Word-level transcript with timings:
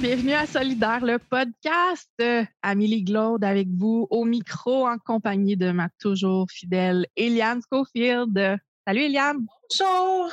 bienvenue 0.00 0.32
à 0.32 0.46
Solidaire, 0.46 1.04
le 1.04 1.18
podcast. 1.18 2.10
Amélie 2.62 3.04
Glaude 3.04 3.44
avec 3.44 3.68
vous 3.68 4.06
au 4.08 4.24
micro 4.24 4.88
en 4.88 4.96
compagnie 4.96 5.54
de 5.54 5.70
ma 5.70 5.90
toujours 6.00 6.46
fidèle 6.50 7.06
Eliane 7.14 7.60
Schofield. 7.70 8.58
Salut 8.86 9.02
Eliane. 9.02 9.36
Bonjour. 9.68 10.32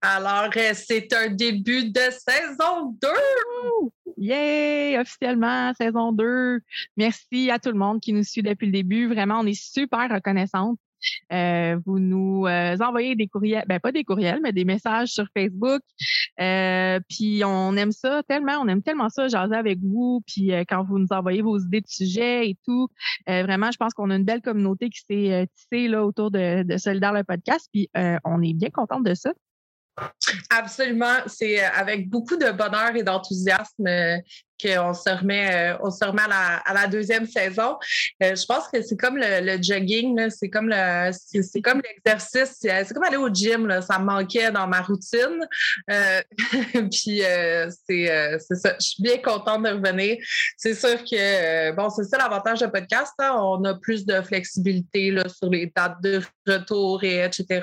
Alors, 0.00 0.48
euh, 0.56 0.72
c'est 0.74 1.12
un 1.12 1.28
début 1.30 1.90
de 1.90 2.00
saison 2.10 2.96
2. 3.02 3.08
Yay! 4.16 4.96
Officiellement, 4.96 5.72
saison 5.74 6.12
2. 6.12 6.60
Merci 6.96 7.50
à 7.50 7.58
tout 7.58 7.72
le 7.72 7.78
monde 7.78 8.00
qui 8.00 8.12
nous 8.12 8.22
suit 8.22 8.42
depuis 8.42 8.66
le 8.66 8.72
début. 8.72 9.08
Vraiment, 9.08 9.40
on 9.40 9.46
est 9.46 9.60
super 9.60 10.08
reconnaissante. 10.08 10.78
Euh, 11.32 11.78
vous 11.84 11.98
nous 11.98 12.46
euh, 12.46 12.76
envoyez 12.80 13.16
des 13.16 13.26
courriels, 13.26 13.64
ben 13.66 13.80
pas 13.80 13.92
des 13.92 14.04
courriels, 14.04 14.40
mais 14.42 14.52
des 14.52 14.64
messages 14.64 15.08
sur 15.08 15.26
Facebook. 15.36 15.80
Euh, 16.40 17.00
puis 17.08 17.42
on 17.44 17.76
aime 17.76 17.92
ça 17.92 18.22
tellement, 18.28 18.58
on 18.60 18.68
aime 18.68 18.82
tellement 18.82 19.08
ça, 19.08 19.28
jaser 19.28 19.54
avec 19.54 19.78
vous. 19.80 20.22
Puis 20.26 20.50
quand 20.68 20.84
vous 20.84 20.98
nous 20.98 21.08
envoyez 21.10 21.42
vos 21.42 21.58
idées 21.58 21.80
de 21.80 21.88
sujets 21.88 22.48
et 22.48 22.56
tout, 22.64 22.88
vraiment, 23.26 23.70
je 23.70 23.76
pense 23.76 23.94
qu'on 23.94 24.10
a 24.10 24.16
une 24.16 24.24
belle 24.24 24.42
communauté 24.42 24.90
qui 24.90 25.00
s'est 25.08 25.48
tissée 25.54 25.88
là 25.88 26.04
autour 26.04 26.30
de, 26.30 26.62
de 26.62 26.76
Solidaire 26.76 27.12
le 27.12 27.24
podcast. 27.24 27.68
Puis 27.72 27.88
on 28.24 28.42
est 28.42 28.54
bien 28.54 28.70
contente 28.70 29.04
de 29.04 29.14
ça. 29.14 29.32
Absolument. 30.50 31.18
C'est 31.26 31.62
avec 31.62 32.08
beaucoup 32.08 32.36
de 32.36 32.50
bonheur 32.50 32.96
et 32.96 33.04
d'enthousiasme 33.04 33.86
qu'on 34.60 34.94
se 34.94 35.10
remet, 35.10 35.72
euh, 35.72 35.78
on 35.82 35.90
se 35.90 36.04
remet 36.04 36.22
à, 36.30 36.72
la, 36.72 36.86
deuxième 36.86 37.26
saison. 37.26 37.76
Euh, 38.22 38.34
je 38.34 38.46
pense 38.46 38.68
que 38.68 38.82
c'est 38.82 38.96
comme 38.96 39.16
le, 39.16 39.62
jogging, 39.62 40.30
c'est 40.30 40.48
comme 40.48 40.68
le, 40.68 41.10
c'est, 41.12 41.60
comme 41.60 41.82
l'exercice, 41.82 42.58
c'est 42.60 42.94
comme 42.94 43.04
aller 43.04 43.16
au 43.16 43.28
gym. 43.28 43.66
Là, 43.66 43.82
ça 43.82 43.98
me 43.98 44.04
manquait 44.04 44.50
dans 44.50 44.66
ma 44.66 44.82
routine. 44.82 45.46
Euh, 45.90 46.20
puis 46.90 47.22
c'est, 47.86 48.38
ça. 48.38 48.76
Je 48.80 48.86
suis 48.86 49.02
bien 49.02 49.18
contente 49.18 49.64
de 49.64 49.70
revenir. 49.70 50.18
C'est 50.56 50.74
sûr 50.74 51.02
que 51.04 51.72
bon, 51.72 51.90
c'est 51.90 52.04
ça 52.04 52.18
l'avantage 52.18 52.60
de 52.60 52.66
podcast. 52.66 53.12
Hein. 53.18 53.34
on 53.36 53.64
a 53.64 53.74
plus 53.74 54.06
de 54.06 54.20
flexibilité 54.22 55.10
là, 55.10 55.24
sur 55.28 55.50
les 55.50 55.72
dates 55.74 56.00
de 56.02 56.22
retour 56.46 57.02
et 57.04 57.24
etc. 57.24 57.62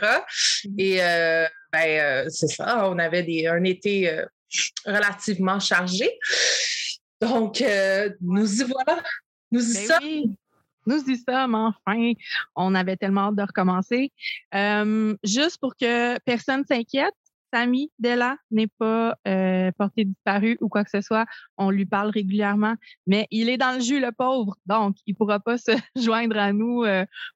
Et 0.78 0.97
mm-hmm. 0.97 1.47
ben, 1.72 2.29
c'est 2.29 2.47
ça. 2.47 2.90
On 2.90 3.00
avait 3.00 3.23
des, 3.23 3.47
un 3.47 3.63
été 3.63 4.23
relativement 4.85 5.59
chargé. 5.59 6.09
Donc, 7.22 7.62
euh, 7.62 8.09
nous 8.20 8.62
y 8.62 8.64
voilà. 8.64 9.02
Nous 9.52 9.62
y 9.62 9.74
ben 9.74 9.88
sommes. 9.88 10.36
Nous 10.88 11.04
y 11.08 11.18
sommes 11.18 11.56
enfin. 11.56 12.14
On 12.56 12.74
avait 12.74 12.98
tellement 12.98 13.28
hâte 13.28 13.36
de 13.36 13.44
recommencer. 13.44 14.12
Euh, 14.56 15.16
juste 15.24 15.59
pour 15.59 15.76
que 15.76 16.18
personne 16.20 16.66
s'inquiète, 16.66 17.14
Samy 17.54 17.92
Della 18.00 18.38
n'est 18.50 18.70
pas 18.80 19.16
euh, 19.28 19.72
porté 19.78 20.06
disparu 20.06 20.58
ou 20.62 20.70
quoi 20.70 20.84
que 20.84 20.90
ce 20.90 21.02
soit. 21.02 21.26
On 21.58 21.70
lui 21.70 21.86
parle 21.86 22.09
régulièrement, 22.09 22.76
mais 23.06 23.28
il 23.30 23.50
est 23.50 23.58
dans 23.58 23.76
le 23.76 23.82
jus, 23.82 24.00
le 24.00 24.12
pauvre. 24.12 24.56
Donc, 24.66 24.96
il 25.06 25.12
ne 25.12 25.18
pourra 25.18 25.40
pas 25.40 25.58
se 25.58 25.72
joindre 25.96 26.38
à 26.38 26.53
nous 26.53 26.86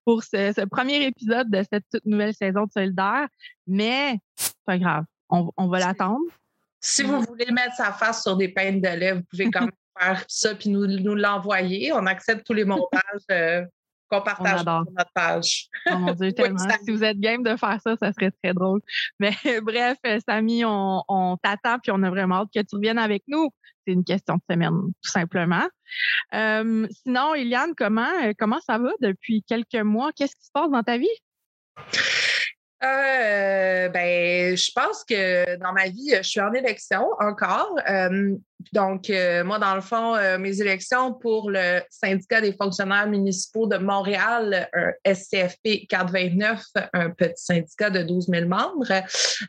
pour 0.06 0.24
ce, 0.24 0.66
premier 0.66 1.06
épisode 1.06 1.50
de 1.52 1.64
cette 1.72 1.86
toute 1.92 2.06
nouvelle 2.06 2.34
saison 2.34 2.64
de 2.64 2.72
Solidaire. 2.72 3.28
Mais, 3.68 4.18
pas 4.66 4.80
grave. 4.80 5.04
on 5.30 5.68
va 5.68 5.80
l'attendre. 5.80 6.24
Si 6.88 7.02
vous 7.02 7.20
voulez 7.22 7.52
mettre 7.52 7.74
sa 7.76 7.92
face 7.92 8.22
sur 8.22 8.38
des 8.38 8.50
peintes 8.50 8.80
de 8.80 8.88
lait, 8.88 9.14
vous 9.14 9.24
pouvez 9.32 9.50
quand 9.50 9.62
même 9.62 9.72
faire 10.00 10.24
ça 10.28 10.54
puis 10.54 10.70
nous, 10.70 10.86
nous 10.86 11.16
l'envoyer. 11.16 11.92
On 11.92 12.06
accepte 12.06 12.46
tous 12.46 12.54
les 12.54 12.64
montages 12.64 13.02
euh, 13.32 13.66
qu'on 14.08 14.22
partage 14.22 14.60
sur 14.60 14.86
notre 14.96 15.12
page. 15.16 15.68
Oh 15.90 15.98
mon 15.98 16.14
Dieu, 16.14 16.32
tellement. 16.34 16.60
si 16.84 16.92
vous 16.92 17.04
êtes 17.04 17.20
game 17.20 17.42
de 17.42 17.56
faire 17.56 17.80
ça, 17.82 17.96
ça 17.96 18.14
serait 18.14 18.30
très 18.44 18.54
drôle. 18.54 18.82
Mais 19.20 19.32
bref, 19.64 19.98
Samy, 20.30 20.64
on, 20.64 21.38
t'attend 21.42 21.80
puis 21.80 21.92
on 21.92 22.04
a 22.04 22.10
vraiment 22.12 22.42
hâte 22.42 22.50
que 22.54 22.62
tu 22.62 22.76
reviennes 22.76 23.00
avec 23.00 23.24
nous. 23.28 23.50
C'est 23.88 23.94
une 23.94 24.04
question 24.04 24.36
de 24.36 24.42
semaine, 24.54 24.80
tout 25.02 25.12
simplement. 25.12 25.68
Euh, 26.36 26.88
sinon, 27.04 27.34
Eliane, 27.34 27.74
comment, 27.76 28.12
comment 28.38 28.60
ça 28.62 28.78
va 28.78 28.92
depuis 29.02 29.42
quelques 29.42 29.74
mois? 29.74 30.12
Qu'est-ce 30.16 30.36
qui 30.36 30.46
se 30.46 30.52
passe 30.54 30.70
dans 30.70 30.84
ta 30.84 31.00
vie? 31.00 31.08
Euh, 32.84 33.90
ben, 33.90 34.56
je 34.56 34.72
pense 34.74 35.04
que 35.04 35.58
dans 35.58 35.74
ma 35.74 35.88
vie, 35.88 36.14
je 36.18 36.24
suis 36.24 36.42
en 36.42 36.54
élection 36.54 37.08
encore. 37.20 37.76
Donc, 38.74 39.10
euh, 39.10 39.44
moi, 39.44 39.60
dans 39.60 39.76
le 39.76 39.82
fond, 39.82 40.16
euh, 40.16 40.38
mes 40.38 40.62
élections 40.62 41.14
pour 41.14 41.50
le 41.50 41.82
syndicat 41.90 42.42
des 42.42 42.54
fonctionnaires 42.54 43.08
municipaux 43.08 43.68
de 43.68 43.78
Montréal, 43.78 44.70
un 44.74 44.92
SCFP 45.14 45.88
429, 45.88 46.64
un 46.94 47.10
petit 47.12 47.44
syndicat 47.44 47.90
de 47.90 48.04
12 48.04 48.28
000 48.28 48.48
membres. 48.48 48.92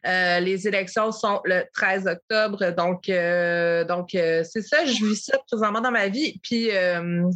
Euh, 0.06 0.40
les 0.40 0.68
élections 0.68 1.12
sont 1.12 1.40
le 1.44 1.64
13 1.72 2.06
octobre. 2.06 2.70
Donc, 2.72 3.06
donc 3.88 4.08
c'est 4.12 4.62
ça, 4.62 4.84
je 4.84 5.04
vis 5.04 5.24
ça 5.24 5.38
présentement 5.46 5.80
dans 5.80 5.90
ma 5.90 6.08
vie. 6.08 6.38
Puis, 6.42 6.70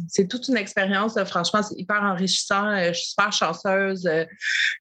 c'est 0.07 0.27
toute 0.27 0.47
une 0.47 0.57
expérience. 0.57 1.21
franchement, 1.25 1.63
c'est 1.63 1.79
hyper 1.79 2.01
enrichissant. 2.01 2.75
Je 2.87 2.93
suis 2.93 3.09
super 3.09 3.31
chanceuse. 3.31 4.09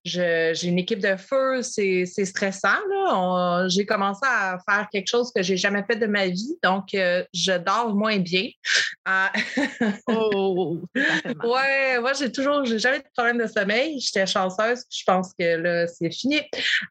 j'ai 0.04 0.64
une 0.64 0.78
équipe 0.78 1.00
de 1.00 1.16
feu. 1.16 1.62
C'est 1.62 2.06
stressant. 2.06 2.68
J'ai 3.68 3.86
commencé 3.86 4.20
à 4.26 4.58
faire 4.68 4.88
quelque 4.90 5.08
chose 5.08 5.32
que 5.34 5.42
j'ai 5.42 5.56
jamais 5.56 5.84
fait 5.84 5.96
de 5.96 6.06
ma 6.06 6.26
vie. 6.26 6.58
Donc, 6.62 6.89
donc 6.92 7.26
je 7.32 7.58
dors 7.58 7.94
moins 7.94 8.18
bien. 8.18 8.48
Ah. 9.04 9.32
oh, 10.06 10.78
ouais, 11.44 11.98
moi 12.00 12.12
j'ai 12.12 12.30
toujours, 12.30 12.64
j'ai 12.64 12.78
jamais 12.78 12.98
de 12.98 13.04
problème 13.16 13.38
de 13.38 13.46
sommeil. 13.46 13.98
J'étais 14.00 14.26
chanceuse, 14.26 14.84
je 14.90 15.02
pense 15.04 15.32
que 15.38 15.56
là 15.56 15.86
c'est 15.86 16.10
fini. 16.10 16.40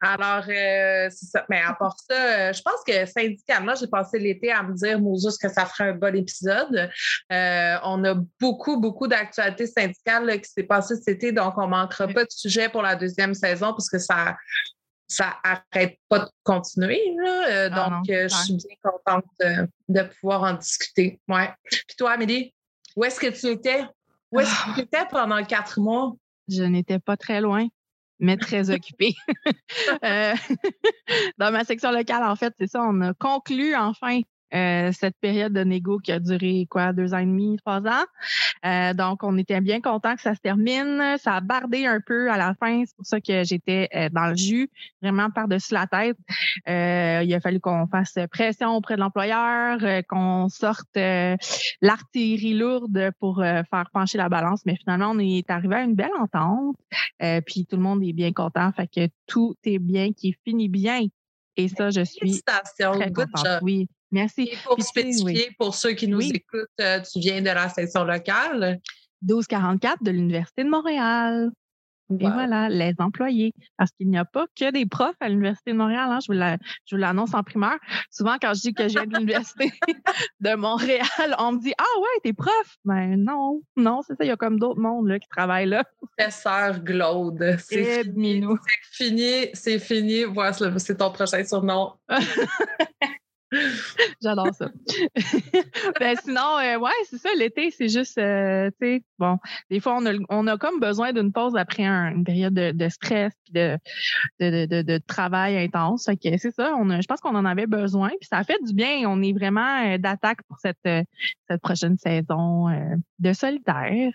Alors 0.00 0.44
euh, 0.48 1.08
c'est 1.10 1.26
ça. 1.26 1.46
Mais 1.48 1.60
à 1.60 1.74
part 1.74 1.96
ça, 2.08 2.14
euh, 2.14 2.52
je 2.52 2.62
pense 2.62 2.82
que 2.86 3.06
syndicalement, 3.06 3.74
j'ai 3.74 3.86
passé 3.86 4.18
l'été 4.18 4.50
à 4.50 4.62
me 4.62 4.74
dire, 4.74 5.00
Moses, 5.00 5.38
que 5.38 5.48
ça 5.48 5.66
ferait 5.66 5.90
un 5.90 5.94
bon 5.94 6.14
épisode? 6.14 6.90
Euh, 7.32 7.76
on 7.84 8.04
a 8.04 8.14
beaucoup, 8.40 8.80
beaucoup 8.80 9.06
d'actualités 9.06 9.66
syndicales 9.66 10.40
qui 10.40 10.50
s'est 10.50 10.64
passé 10.64 10.96
cet 10.96 11.08
été, 11.08 11.32
donc 11.32 11.54
on 11.56 11.68
manquera 11.68 12.08
pas 12.08 12.24
de 12.24 12.30
sujet 12.30 12.68
pour 12.68 12.82
la 12.82 12.96
deuxième 12.96 13.34
saison 13.34 13.72
parce 13.72 13.88
que 13.88 13.98
ça 13.98 14.36
ça 15.10 15.36
n'arrête 15.44 15.98
pas 16.08 16.20
de 16.20 16.30
continuer. 16.44 17.00
Euh, 17.20 17.68
ah 17.72 17.90
donc, 17.90 18.08
euh, 18.08 18.28
je 18.28 18.36
suis 18.36 18.54
bien 18.54 18.76
contente 18.80 19.24
de, 19.88 20.02
pouvoir 20.02 20.44
en 20.44 20.54
discuter. 20.54 21.20
Ouais. 21.28 21.50
Puis 21.64 21.96
toi, 21.98 22.12
Amélie, 22.12 22.54
où 22.94 23.04
est-ce 23.04 23.18
que 23.18 23.26
tu 23.26 23.48
étais? 23.48 23.84
Où 24.30 24.38
est-ce 24.38 24.50
que 24.50 24.74
tu 24.74 24.80
étais 24.82 25.04
pendant 25.10 25.42
quatre 25.44 25.80
mois? 25.80 26.14
Je 26.48 26.62
n'étais 26.62 27.00
pas 27.00 27.16
très 27.16 27.40
loin, 27.40 27.66
mais 28.20 28.36
très 28.36 28.70
occupée. 28.70 29.14
Euh, 30.04 30.34
dans 31.38 31.50
ma 31.50 31.64
section 31.64 31.90
locale, 31.90 32.22
en 32.22 32.36
fait, 32.36 32.54
c'est 32.58 32.68
ça, 32.68 32.80
on 32.82 33.00
a 33.00 33.12
conclu 33.14 33.74
enfin 33.74 34.20
euh, 34.54 34.90
cette 34.92 35.16
période 35.20 35.52
de 35.52 35.62
négo 35.62 35.98
qui 35.98 36.12
a 36.12 36.18
duré 36.18 36.66
quoi, 36.68 36.92
deux 36.92 37.14
ans 37.14 37.18
et 37.18 37.26
demi, 37.26 37.56
trois 37.58 37.80
ans. 37.80 38.04
Euh, 38.64 38.94
donc, 38.94 39.22
on 39.22 39.38
était 39.38 39.60
bien 39.60 39.80
content 39.80 40.16
que 40.16 40.22
ça 40.22 40.34
se 40.34 40.40
termine. 40.40 41.16
Ça 41.18 41.34
a 41.36 41.40
bardé 41.40 41.86
un 41.86 42.00
peu 42.00 42.30
à 42.30 42.36
la 42.36 42.54
fin. 42.54 42.82
C'est 42.84 42.96
pour 42.96 43.06
ça 43.06 43.20
que 43.20 43.44
j'étais 43.44 43.88
euh, 43.94 44.08
dans 44.10 44.26
le 44.26 44.36
jus, 44.36 44.70
vraiment 45.02 45.30
par-dessus 45.30 45.74
la 45.74 45.86
tête. 45.86 46.16
il 46.66 47.34
a 47.34 47.40
fallu 47.40 47.60
qu'on 47.60 47.86
fasse 47.86 48.18
pression 48.30 48.76
auprès 48.76 48.96
de 48.96 49.00
l'employeur, 49.00 49.78
qu'on 50.08 50.48
sorte 50.48 50.96
l'artillerie 50.96 52.54
lourde 52.54 53.10
pour 53.20 53.42
faire 53.42 53.90
pencher 53.92 54.18
la 54.18 54.28
balance. 54.28 54.62
Mais 54.66 54.76
finalement, 54.76 55.10
on 55.10 55.18
est 55.18 55.48
arrivé 55.50 55.76
à 55.76 55.82
une 55.82 55.94
belle 55.94 56.10
entente. 56.18 56.76
puis 57.46 57.66
tout 57.66 57.76
le 57.76 57.82
monde 57.82 58.02
est 58.02 58.12
bien 58.12 58.32
content. 58.32 58.72
Fait 58.72 58.88
que 58.88 59.08
tout 59.26 59.54
est 59.64 59.78
bien, 59.78 60.12
qui 60.12 60.34
finit 60.44 60.68
bien. 60.68 61.06
Et 61.56 61.68
ça, 61.68 61.90
je 61.90 62.02
suis 62.02 62.42
très 62.42 63.12
contente. 63.12 63.46
Oui. 63.62 63.88
Merci. 64.10 64.50
Et 64.52 64.56
pour 64.64 64.82
spécifier, 64.82 65.50
pour 65.58 65.74
ceux 65.74 65.92
qui 65.92 66.08
nous 66.08 66.20
écoutent, 66.20 66.68
euh, 66.80 67.00
tu 67.00 67.20
viens 67.20 67.40
de 67.40 67.46
la 67.46 67.68
section 67.68 68.04
locale. 68.04 68.80
1244 69.22 70.02
de 70.02 70.10
l'Université 70.10 70.64
de 70.64 70.70
Montréal. 70.70 71.50
Et 72.18 72.28
voilà, 72.28 72.68
les 72.68 72.94
employés. 72.98 73.54
Parce 73.76 73.92
qu'il 73.92 74.08
n'y 74.08 74.18
a 74.18 74.24
pas 74.24 74.46
que 74.58 74.72
des 74.72 74.84
profs 74.84 75.14
à 75.20 75.28
l'Université 75.28 75.72
de 75.72 75.76
Montréal. 75.76 76.08
Hein. 76.10 76.18
Je 76.20 76.32
vous 76.96 77.00
l'annonce 77.00 77.34
en 77.34 77.44
primaire. 77.44 77.78
Souvent, 78.10 78.36
quand 78.40 78.52
je 78.54 78.62
dis 78.62 78.74
que 78.74 78.88
je 78.88 78.94
viens 78.94 79.06
de 79.06 79.14
l'Université 79.14 79.70
de 80.40 80.54
Montréal, 80.54 81.36
on 81.38 81.52
me 81.52 81.60
dit 81.60 81.72
Ah 81.78 82.00
ouais, 82.00 82.20
t'es 82.24 82.32
prof. 82.32 82.76
Ben 82.84 83.16
non, 83.16 83.62
non, 83.76 84.00
c'est 84.04 84.14
ça. 84.14 84.24
Il 84.24 84.28
y 84.28 84.32
a 84.32 84.36
comme 84.36 84.58
d'autres 84.58 84.80
mondes 84.80 85.06
là, 85.06 85.20
qui 85.20 85.28
travaillent 85.28 85.68
là. 85.68 85.84
Professeur 86.16 86.80
Glaude. 86.80 87.56
C'est 87.60 88.02
fini. 88.02 88.42
C'est 88.42 89.04
fini. 89.04 89.50
C'est 89.54 89.78
fini. 89.78 90.24
Voilà, 90.24 90.52
c'est 90.78 90.96
ton 90.96 91.12
prochain 91.12 91.44
surnom. 91.44 91.92
J'adore 94.22 94.54
ça. 94.54 94.68
ben, 96.00 96.16
sinon, 96.22 96.58
euh, 96.58 96.78
ouais, 96.78 96.90
c'est 97.04 97.18
ça, 97.18 97.30
l'été, 97.36 97.70
c'est 97.70 97.88
juste, 97.88 98.18
euh, 98.18 98.70
tu 98.80 98.86
sais, 98.86 99.02
bon, 99.18 99.38
des 99.70 99.80
fois, 99.80 99.98
on 100.28 100.46
a, 100.46 100.58
comme 100.58 100.80
besoin 100.80 101.12
d'une 101.12 101.32
pause 101.32 101.56
après 101.56 101.84
une 101.84 102.24
période 102.24 102.54
de, 102.54 102.88
stress 102.88 103.32
de, 103.50 104.98
travail 105.06 105.58
intense. 105.58 106.04
Fait 106.04 106.16
que 106.16 106.38
c'est 106.38 106.52
ça, 106.52 106.74
je 106.78 107.06
pense 107.06 107.20
qu'on 107.20 107.34
en 107.34 107.44
avait 107.44 107.66
besoin. 107.66 108.10
Puis 108.20 108.28
ça 108.30 108.42
fait 108.44 108.58
du 108.64 108.74
bien. 108.74 109.08
On 109.08 109.22
est 109.22 109.32
vraiment 109.32 109.84
euh, 109.84 109.98
d'attaque 109.98 110.42
pour 110.48 110.58
cette, 110.58 110.78
cette 111.48 111.60
prochaine 111.62 111.96
saison 111.96 112.66
de 113.18 113.32
solitaire. 113.32 114.12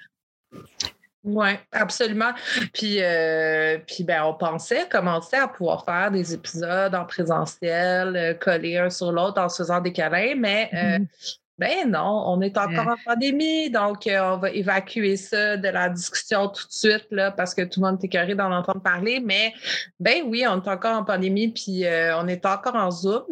Oui, 1.25 1.49
absolument. 1.71 2.31
Puis, 2.71 3.01
euh, 3.01 3.79
puis 3.87 4.03
ben, 4.03 4.23
on 4.25 4.35
pensait 4.35 4.87
commencer 4.87 5.35
à 5.35 5.47
pouvoir 5.47 5.83
faire 5.83 6.11
des 6.11 6.35
épisodes 6.35 6.93
en 6.93 7.03
présentiel, 7.03 8.15
euh, 8.15 8.33
collés 8.35 8.77
un 8.77 8.91
sur 8.91 9.11
l'autre 9.11 9.41
en 9.41 9.49
se 9.49 9.63
faisant 9.63 9.81
des 9.81 9.91
câlins, 9.91 10.35
mais 10.37 10.69
euh, 10.73 10.99
mm-hmm. 10.99 11.37
ben 11.57 11.91
non, 11.91 12.25
on 12.27 12.41
est 12.41 12.55
encore 12.59 12.89
en 12.89 12.95
pandémie, 13.03 13.71
donc 13.71 14.07
on 14.07 14.37
va 14.37 14.51
évacuer 14.51 15.17
ça 15.17 15.57
de 15.57 15.67
la 15.67 15.89
discussion 15.89 16.47
tout 16.47 16.67
de 16.67 16.71
suite 16.71 17.07
là, 17.09 17.31
parce 17.31 17.55
que 17.55 17.63
tout 17.63 17.81
le 17.81 17.87
monde 17.87 17.97
est 18.03 18.05
écœuré 18.05 18.35
d'en 18.35 18.51
entendre 18.51 18.81
parler. 18.81 19.19
Mais 19.19 19.51
ben 19.99 20.21
oui, 20.27 20.45
on 20.47 20.61
est 20.61 20.67
encore 20.67 20.95
en 20.95 21.03
pandémie, 21.03 21.47
puis 21.47 21.85
on 22.19 22.27
est 22.27 22.45
encore 22.45 22.75
en 22.75 22.91
Zoom. 22.91 23.25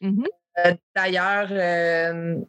Mm-hmm. 0.00 0.76
D'ailleurs, 0.94 2.42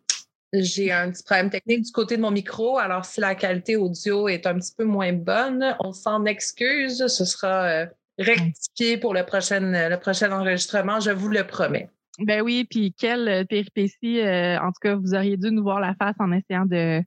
j'ai 0.54 0.92
un 0.92 1.12
petit 1.12 1.24
problème 1.24 1.50
technique 1.50 1.84
du 1.84 1.92
côté 1.92 2.18
de 2.18 2.22
mon 2.22 2.32
micro. 2.32 2.78
Alors, 2.78 3.06
si 3.06 3.20
la 3.20 3.36
qualité 3.36 3.76
audio 3.76 4.28
est 4.28 4.46
un 4.46 4.56
petit 4.56 4.74
peu 4.78 4.86
moins 4.86 5.14
bonne, 5.14 5.76
on 5.80 5.92
s'en 5.92 6.26
excuse. 6.26 7.06
Ce 7.08 7.26
sera 7.26 7.64
euh, 7.64 7.86
rectifié 8.18 8.98
pour 8.98 9.14
le 9.14 9.26
prochain, 9.26 9.60
le 9.60 9.98
prochain 9.98 10.32
enregistrement, 10.32 11.00
je 11.00 11.12
vous 11.12 11.30
le 11.30 11.46
promets. 11.46 11.90
Ben 12.20 12.42
oui, 12.42 12.66
puis 12.70 12.94
quelle 12.98 13.28
euh, 13.28 13.44
péripétie. 13.44 14.22
Euh, 14.22 14.60
en 14.60 14.68
tout 14.68 14.80
cas, 14.82 14.96
vous 14.96 15.14
auriez 15.14 15.38
dû 15.38 15.52
nous 15.52 15.64
voir 15.64 15.80
la 15.80 15.94
face 15.96 16.16
en 16.18 16.32
essayant 16.32 16.66
de, 16.66 17.04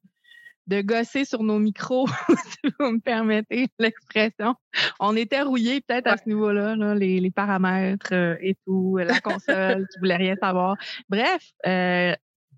de 0.66 0.82
gosser 0.82 1.24
sur 1.24 1.42
nos 1.42 1.58
micros, 1.58 2.06
si 2.28 2.70
vous 2.78 2.92
me 2.92 3.00
permettez 3.00 3.68
l'expression. 3.78 4.54
On 5.00 5.16
était 5.16 5.42
rouillés 5.42 5.80
peut-être 5.80 6.06
à 6.06 6.16
ce 6.18 6.28
niveau-là, 6.28 6.76
les, 6.94 7.18
les, 7.18 7.30
paramètres 7.30 8.12
et 8.12 8.56
tout, 8.66 8.98
la 8.98 9.18
console 9.18 9.88
qui 9.92 9.98
voulait 9.98 10.16
rien 10.16 10.36
savoir. 10.36 10.76
Bref, 11.08 11.42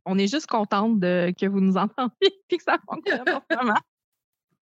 on 0.04 0.18
est 0.18 0.26
juste 0.26 0.46
contente 0.46 0.98
de, 1.00 1.32
que 1.38 1.46
vous 1.46 1.60
nous 1.60 1.76
entendiez 1.76 2.34
et 2.50 2.56
que 2.56 2.62
ça 2.62 2.78
fonctionne 2.88 3.24
vraiment. 3.50 3.78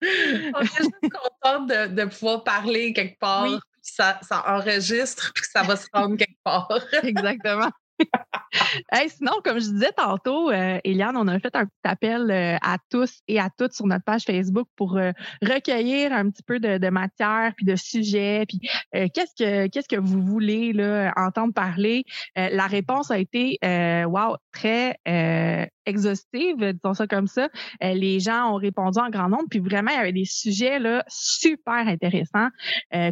on 0.55 0.61
est 0.61 0.77
juste 0.77 0.91
contente 1.03 1.69
de, 1.69 2.05
pouvoir 2.07 2.45
parler 2.45 2.93
quelque 2.93 3.19
part, 3.19 3.45
oui. 3.45 3.57
ça, 3.81 4.19
ça 4.23 4.45
enregistre, 4.57 5.33
puis 5.33 5.43
que 5.43 5.49
ça 5.49 5.63
va 5.63 5.77
se 5.77 5.87
rendre 5.93 6.17
quelque 6.17 6.39
part. 6.43 6.69
Exactement. 7.03 7.71
sinon, 9.09 9.33
comme 9.45 9.59
je 9.59 9.71
disais 9.71 9.93
tantôt, 9.97 10.51
euh, 10.51 10.79
Eliane, 10.85 11.17
on 11.17 11.29
a 11.29 11.39
fait 11.39 11.55
un 11.57 11.67
petit 11.67 11.81
appel 11.85 12.31
euh, 12.31 12.57
à 12.63 12.77
tous 12.91 13.21
et 13.29 13.41
à 13.41 13.49
toutes 13.57 13.73
sur 13.73 13.87
notre 13.87 14.05
page 14.05 14.25
Facebook 14.25 14.69
pour 14.77 14.97
euh, 14.97 15.13
recueillir 15.43 16.13
un 16.13 16.31
petit 16.31 16.43
peu 16.43 16.59
de, 16.61 16.91
matière 16.91 17.53
puis 17.57 17.65
de 17.65 17.75
sujets. 17.75 18.45
Puis 18.47 18.61
qu'est-ce 18.93 19.35
que 19.39 19.67
qu'est-ce 19.69 19.89
que 19.89 19.99
vous 19.99 20.21
voulez 20.21 20.73
là, 20.75 21.13
entendre 21.17 21.55
parler? 21.55 22.05
La 22.37 22.67
réponse 22.67 23.11
a 23.11 23.19
été 23.19 23.59
wow 23.63 24.37
très 24.53 24.99
exhaustive, 25.87 26.59
disons 26.59 26.95
ça 26.95 27.07
comme 27.07 27.29
ça. 27.29 27.49
Les 27.81 28.21
gens 28.21 28.53
ont 28.53 28.57
répondu 28.57 28.99
en 28.99 29.09
grand 29.09 29.29
nombre, 29.31 29.47
puis 29.49 29.61
vraiment, 29.61 29.91
il 29.93 29.97
y 29.97 30.01
avait 30.01 30.13
des 30.13 30.27
sujets 30.27 30.79
là, 30.79 31.03
super 31.09 31.89
intéressants 31.89 32.49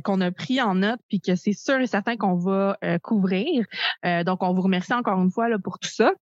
qu'on 0.04 0.20
a 0.20 0.30
pris 0.30 0.60
en 0.60 0.74
note, 0.74 1.00
puis 1.08 1.20
que 1.20 1.36
c'est 1.36 1.54
sûr 1.54 1.80
et 1.80 1.86
certain 1.86 2.16
qu'on 2.16 2.36
va 2.36 2.76
couvrir. 3.02 3.64
donc, 4.26 4.42
on 4.42 4.52
vous 4.52 4.62
remercie 4.62 4.92
encore 4.92 5.22
une 5.22 5.29
fois 5.30 5.48
là, 5.48 5.58
pour 5.58 5.78
tout 5.78 5.88
ça 5.88 6.12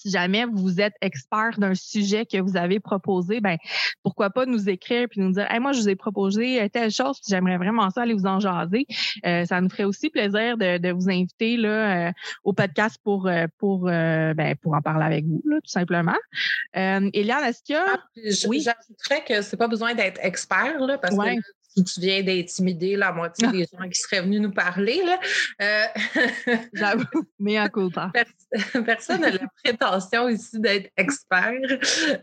si 0.00 0.10
jamais 0.10 0.46
vous 0.46 0.80
êtes 0.80 0.94
expert 1.00 1.58
d'un 1.58 1.74
sujet 1.74 2.24
que 2.24 2.38
vous 2.38 2.56
avez 2.56 2.80
proposé, 2.80 3.40
ben 3.40 3.56
pourquoi 4.02 4.30
pas 4.30 4.46
nous 4.46 4.68
écrire 4.68 5.08
puis 5.10 5.20
nous 5.20 5.32
dire 5.32 5.46
moi 5.60 5.72
je 5.72 5.80
vous 5.80 5.88
ai 5.88 5.96
proposé 5.96 6.68
telle 6.72 6.90
chose, 6.90 7.20
j'aimerais 7.28 7.58
vraiment 7.58 7.90
ça 7.90 8.02
aller 8.02 8.14
vous 8.14 8.26
en 8.26 8.40
jaser. 8.40 8.86
Euh, 9.26 9.44
ça 9.44 9.60
nous 9.60 9.68
ferait 9.68 9.84
aussi 9.84 10.08
plaisir 10.08 10.56
de, 10.56 10.90
vous 10.92 11.10
inviter 11.10 11.56
là 11.56 12.08
euh, 12.08 12.12
au 12.44 12.52
podcast 12.52 12.98
pour 13.04 13.26
euh, 13.26 13.46
pour 13.58 13.84
ben, 13.84 14.54
pour 14.62 14.74
en 14.74 14.80
parler 14.80 15.04
avec 15.04 15.24
vous 15.26 15.42
là, 15.44 15.56
tout 15.56 15.70
simplement. 15.70 16.16
Eliane, 16.74 17.44
est-ce 17.44 17.62
qu'il 17.62 17.74
y 17.74 17.78
a 17.78 17.84
ah, 17.86 18.00
oui, 18.48 18.60
j'ajouterais 18.60 19.24
que 19.26 19.42
c'est 19.42 19.56
pas 19.56 19.68
besoin 19.68 19.94
d'être 19.94 20.18
expert 20.22 20.80
là 20.80 20.98
parce 20.98 21.16
que 21.16 21.40
tu 21.76 22.00
viens 22.00 22.22
d'intimider 22.22 22.96
la 22.96 23.12
moitié 23.12 23.48
des 23.48 23.66
gens 23.72 23.88
qui 23.88 24.00
seraient 24.00 24.22
venus 24.22 24.40
nous 24.40 24.52
parler. 24.52 25.00
Là. 25.04 25.20
Euh, 25.62 26.56
J'avoue, 26.74 27.24
mais 27.38 27.58
à 27.58 27.68
pas. 27.68 28.10
Personne 28.84 29.20
n'a 29.20 29.30
la 29.30 29.46
prétention 29.62 30.28
ici 30.28 30.58
d'être 30.60 30.90
expert. 30.96 31.60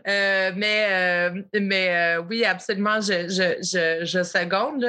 Euh, 0.06 0.52
mais 0.56 0.86
euh, 0.90 1.42
mais 1.60 2.16
oui, 2.28 2.44
absolument, 2.44 3.00
je, 3.00 3.28
je, 3.28 4.04
je, 4.04 4.22
seconde 4.22 4.84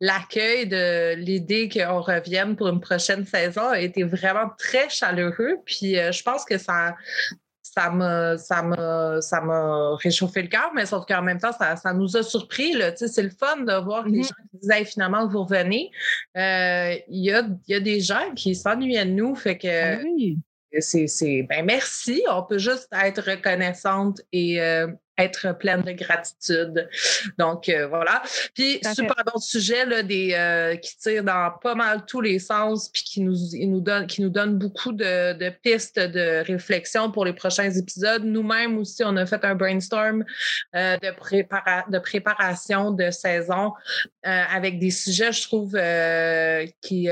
l'accueil 0.00 0.66
de 0.66 1.14
l'idée 1.14 1.68
qu'on 1.68 2.00
revienne 2.00 2.56
pour 2.56 2.68
une 2.68 2.80
prochaine 2.80 3.26
saison 3.26 3.68
a 3.68 3.78
été 3.78 4.02
vraiment 4.02 4.50
très 4.58 4.88
chaleureux. 4.88 5.56
Puis 5.64 5.94
je 5.94 6.22
pense 6.22 6.44
que 6.44 6.58
ça, 6.58 6.96
ça 7.72 7.90
m'a 7.90 8.36
ça 8.36 8.62
m'a 8.62 9.20
ça 9.20 9.40
m'a 9.40 9.96
réchauffé 9.96 10.42
le 10.42 10.48
cœur, 10.48 10.72
mais 10.74 10.86
sauf 10.86 11.06
qu'en 11.06 11.22
même 11.22 11.38
temps, 11.38 11.52
ça, 11.52 11.76
ça, 11.76 11.92
nous 11.92 12.16
a 12.16 12.22
surpris. 12.22 12.74
C'est 12.96 13.22
le 13.22 13.30
fun 13.30 13.58
de 13.58 13.84
voir 13.84 14.06
les 14.06 14.20
mm-hmm. 14.20 14.28
gens 14.28 14.34
qui 14.50 14.58
disaient 14.58 14.84
finalement 14.84 15.26
vous 15.28 15.44
revenez. 15.44 15.90
Euh, 16.36 16.94
il 17.08 17.24
y, 17.24 17.32
a, 17.32 17.46
y 17.68 17.74
a 17.74 17.80
des 17.80 18.00
gens 18.00 18.34
qui 18.34 18.54
s'ennuient 18.54 18.98
de 18.98 19.04
nous. 19.04 19.34
Fait 19.36 19.56
que 19.56 19.98
ah 19.98 20.02
oui. 20.04 20.38
C'est 20.78 21.42
ben 21.48 21.64
merci. 21.64 22.22
On 22.30 22.42
peut 22.42 22.58
juste 22.58 22.88
être 22.92 23.22
reconnaissante 23.22 24.20
et 24.32 24.60
euh, 24.60 24.86
être 25.20 25.56
pleine 25.58 25.82
de 25.82 25.92
gratitude. 25.92 26.88
Donc, 27.38 27.68
euh, 27.68 27.86
voilà. 27.86 28.22
Puis, 28.54 28.80
super 28.94 29.22
bon 29.32 29.38
sujet 29.40 29.84
là, 29.84 30.02
des, 30.02 30.32
euh, 30.34 30.76
qui 30.76 30.96
tire 30.96 31.24
dans 31.24 31.52
pas 31.62 31.74
mal 31.74 32.04
tous 32.06 32.20
les 32.20 32.38
sens, 32.38 32.88
puis 32.88 33.02
qui 33.02 33.20
nous, 33.20 33.36
nous, 33.54 33.80
donne, 33.80 34.06
qui 34.06 34.22
nous 34.22 34.30
donne 34.30 34.58
beaucoup 34.58 34.92
de, 34.92 35.34
de, 35.34 35.50
pistes 35.62 35.98
de 35.98 36.44
réflexion 36.44 37.10
pour 37.10 37.24
les 37.24 37.32
prochains 37.32 37.70
épisodes. 37.70 38.24
Nous-mêmes 38.24 38.78
aussi, 38.78 39.02
on 39.04 39.16
a 39.16 39.26
fait 39.26 39.44
un 39.44 39.54
brainstorm 39.54 40.24
euh, 40.74 40.96
de, 40.98 41.10
prépara 41.10 41.84
de 41.88 41.98
préparation 41.98 42.90
de 42.90 43.10
saison 43.10 43.72
avec 44.22 44.78
des 44.78 44.90
sujets, 44.90 45.32
je 45.32 45.42
trouve, 45.42 45.72
qui 46.80 47.08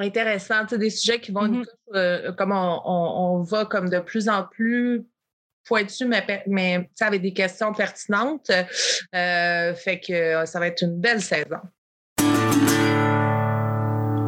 intéressants, 0.00 0.64
des 0.64 0.90
sujets 0.90 1.20
qui 1.20 1.32
vont 1.32 1.64
mm-hmm. 1.92 2.34
comme 2.36 2.52
on, 2.52 2.80
on, 2.84 3.42
va 3.42 3.64
comme 3.64 3.88
de 3.88 3.98
plus 4.00 4.28
en 4.28 4.44
plus 4.44 5.04
pointu, 5.64 6.04
mais, 6.06 6.42
mais 6.46 6.90
avec 7.00 7.22
des 7.22 7.32
questions 7.32 7.72
pertinentes. 7.72 8.50
Euh, 8.50 9.74
fait 9.74 10.00
que 10.00 10.12
euh, 10.12 10.46
ça 10.46 10.58
va 10.58 10.66
être 10.66 10.82
une 10.82 11.00
belle 11.00 11.20
saison. 11.20 11.60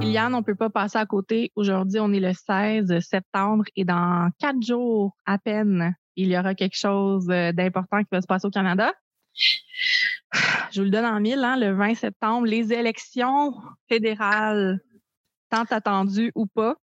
Eliane, 0.01 0.35
on 0.35 0.39
ne 0.39 0.45
peut 0.45 0.55
pas 0.55 0.71
passer 0.71 0.99
à 0.99 1.07
côté. 1.07 1.53
Aujourd'hui, 1.55 2.01
on 2.01 2.13
est 2.13 2.21
le 2.21 2.33
16 2.33 2.99
septembre 3.01 3.65
et 3.77 3.85
dans 3.85 4.31
quatre 4.39 4.63
jours 4.63 5.17
à 5.27 5.39
peine, 5.39 5.95
il 6.17 6.29
y 6.29 6.39
aura 6.39 6.55
quelque 6.55 6.77
chose 6.77 7.27
euh, 7.31 7.53
d'important 7.53 8.01
qui 8.01 8.09
va 8.13 8.21
se 8.21 8.27
passer 8.27 8.47
au 8.47 8.51
Canada. 8.51 8.93
Je 9.35 10.81
vous 10.81 10.85
le 10.85 10.91
donne 10.91 11.05
en 11.05 11.21
mille, 11.21 11.43
hein, 11.43 11.57
le 11.57 11.73
20 11.73 11.95
septembre, 11.95 12.47
les 12.47 12.73
élections 12.73 13.55
fédérales, 13.89 14.81
tant 15.53 15.65
attendues 15.71 16.33
ou 16.35 16.47
pas. 16.47 16.77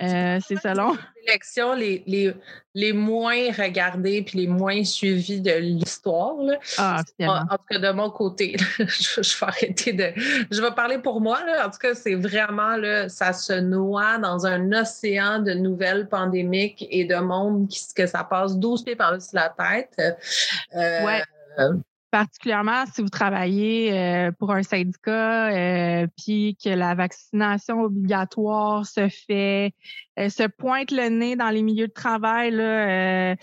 Euh, 0.00 0.38
c'est 0.46 0.56
selon. 0.56 0.92
Les 0.92 1.30
élections 1.32 1.74
les, 1.74 2.04
les, 2.06 2.32
les, 2.74 2.92
moins 2.92 3.50
regardées 3.50 4.22
puis 4.22 4.38
les 4.38 4.46
moins 4.46 4.84
suivies 4.84 5.40
de 5.40 5.50
l'histoire. 5.50 6.36
Ah, 6.76 7.02
en, 7.20 7.56
tout 7.56 7.64
cas, 7.68 7.78
de 7.80 7.90
mon 7.90 8.08
côté, 8.08 8.56
je, 8.78 9.20
vais 9.20 9.46
arrêter 9.46 9.92
de. 9.92 10.12
Je 10.50 10.62
vais 10.62 10.70
parler 10.70 10.98
pour 10.98 11.20
moi. 11.20 11.44
Là. 11.44 11.66
En 11.66 11.70
tout 11.70 11.78
cas, 11.78 11.94
c'est 11.96 12.14
vraiment 12.14 12.76
là, 12.76 13.08
ça 13.08 13.32
se 13.32 13.54
noie 13.54 14.18
dans 14.18 14.46
un 14.46 14.72
océan 14.72 15.40
de 15.40 15.54
nouvelles 15.54 16.08
pandémiques 16.08 16.86
et 16.88 17.04
de 17.04 17.16
monde 17.16 17.68
qui, 17.68 17.82
que 17.94 18.06
ça 18.06 18.22
passe 18.22 18.56
12 18.56 18.84
pieds 18.84 18.96
par-dessus 18.96 19.34
la 19.34 19.48
tête. 19.48 20.20
Euh, 20.76 21.04
ouais 21.04 21.22
particulièrement 22.10 22.86
si 22.86 23.02
vous 23.02 23.08
travaillez 23.08 23.92
euh, 23.92 24.32
pour 24.32 24.52
un 24.52 24.62
syndicat, 24.62 25.48
euh, 25.48 26.06
puis 26.16 26.56
que 26.62 26.70
la 26.70 26.94
vaccination 26.94 27.80
obligatoire 27.80 28.86
se 28.86 29.08
fait, 29.08 29.74
euh, 30.18 30.28
se 30.28 30.44
pointe 30.44 30.90
le 30.90 31.08
nez 31.08 31.36
dans 31.36 31.50
les 31.50 31.62
milieux 31.62 31.88
de 31.88 31.92
travail 31.92 32.50
là, 32.50 33.34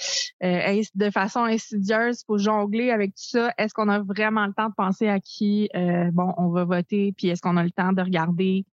de 0.42 1.10
façon 1.12 1.42
insidieuse, 1.42 2.24
pour 2.24 2.38
jongler 2.38 2.92
avec 2.92 3.12
tout 3.12 3.30
ça. 3.30 3.54
Est-ce 3.58 3.74
qu'on 3.74 3.90
a 3.90 4.00
vraiment 4.00 4.46
le 4.46 4.54
temps 4.54 4.70
de 4.70 4.76
penser 4.76 5.08
à 5.08 5.20
qui 5.20 5.70
bon 6.14 6.34
on 6.38 6.50
va 6.50 6.66
voter, 6.66 7.14
puis 7.18 7.28
est-ce 7.28 7.42
qu'on 7.42 7.58
a 7.58 7.64
le 7.64 7.72
temps 7.72 7.94
de 7.94 8.02
regarder 8.02 8.66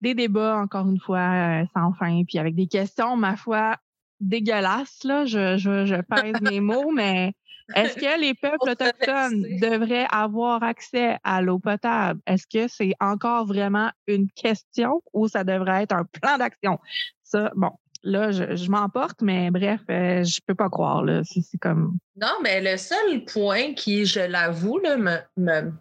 des 0.00 0.14
débats 0.14 0.58
encore 0.58 0.88
une 0.88 1.00
fois 1.00 1.64
sans 1.74 1.92
fin, 1.94 2.22
puis 2.26 2.38
avec 2.38 2.54
des 2.54 2.66
questions 2.66 3.16
ma 3.16 3.36
foi 3.36 3.76
dégueulasses 4.20 5.04
là. 5.04 5.24
Je 5.24 5.56
je, 5.56 5.84
je 5.86 5.96
pèse 6.00 6.40
mes 6.40 6.60
mots, 6.60 6.90
mais 6.92 7.34
est-ce 7.74 7.94
que 7.94 8.20
les 8.20 8.34
peuples 8.42 8.70
autochtones 8.70 9.42
devraient 9.60 10.06
avoir 10.10 10.62
accès 10.62 11.18
à 11.24 11.40
l'eau 11.42 11.58
potable? 11.58 12.20
Est-ce 12.26 12.46
que 12.46 12.68
c'est 12.68 12.94
encore 13.00 13.46
vraiment 13.46 13.90
une 14.06 14.30
question 14.30 15.02
ou 15.12 15.28
ça 15.28 15.44
devrait 15.44 15.84
être 15.84 15.94
un 15.94 16.04
plan 16.04 16.38
d'action? 16.38 16.78
Ça, 17.22 17.50
bon, 17.54 17.70
là, 18.02 18.30
je, 18.30 18.70
m'emporte, 18.70 19.22
mais 19.22 19.50
bref, 19.50 19.80
euh, 19.90 20.22
je 20.22 20.40
peux 20.46 20.54
pas 20.54 20.68
croire. 20.68 21.02
Là. 21.02 21.22
C'est, 21.24 21.58
comme. 21.58 21.96
Non, 22.20 22.34
mais 22.42 22.60
le 22.60 22.76
seul 22.76 23.24
point 23.24 23.74
qui, 23.74 24.04
je 24.04 24.20
l'avoue, 24.20 24.80
me, 24.82 25.18
me 25.36 25.72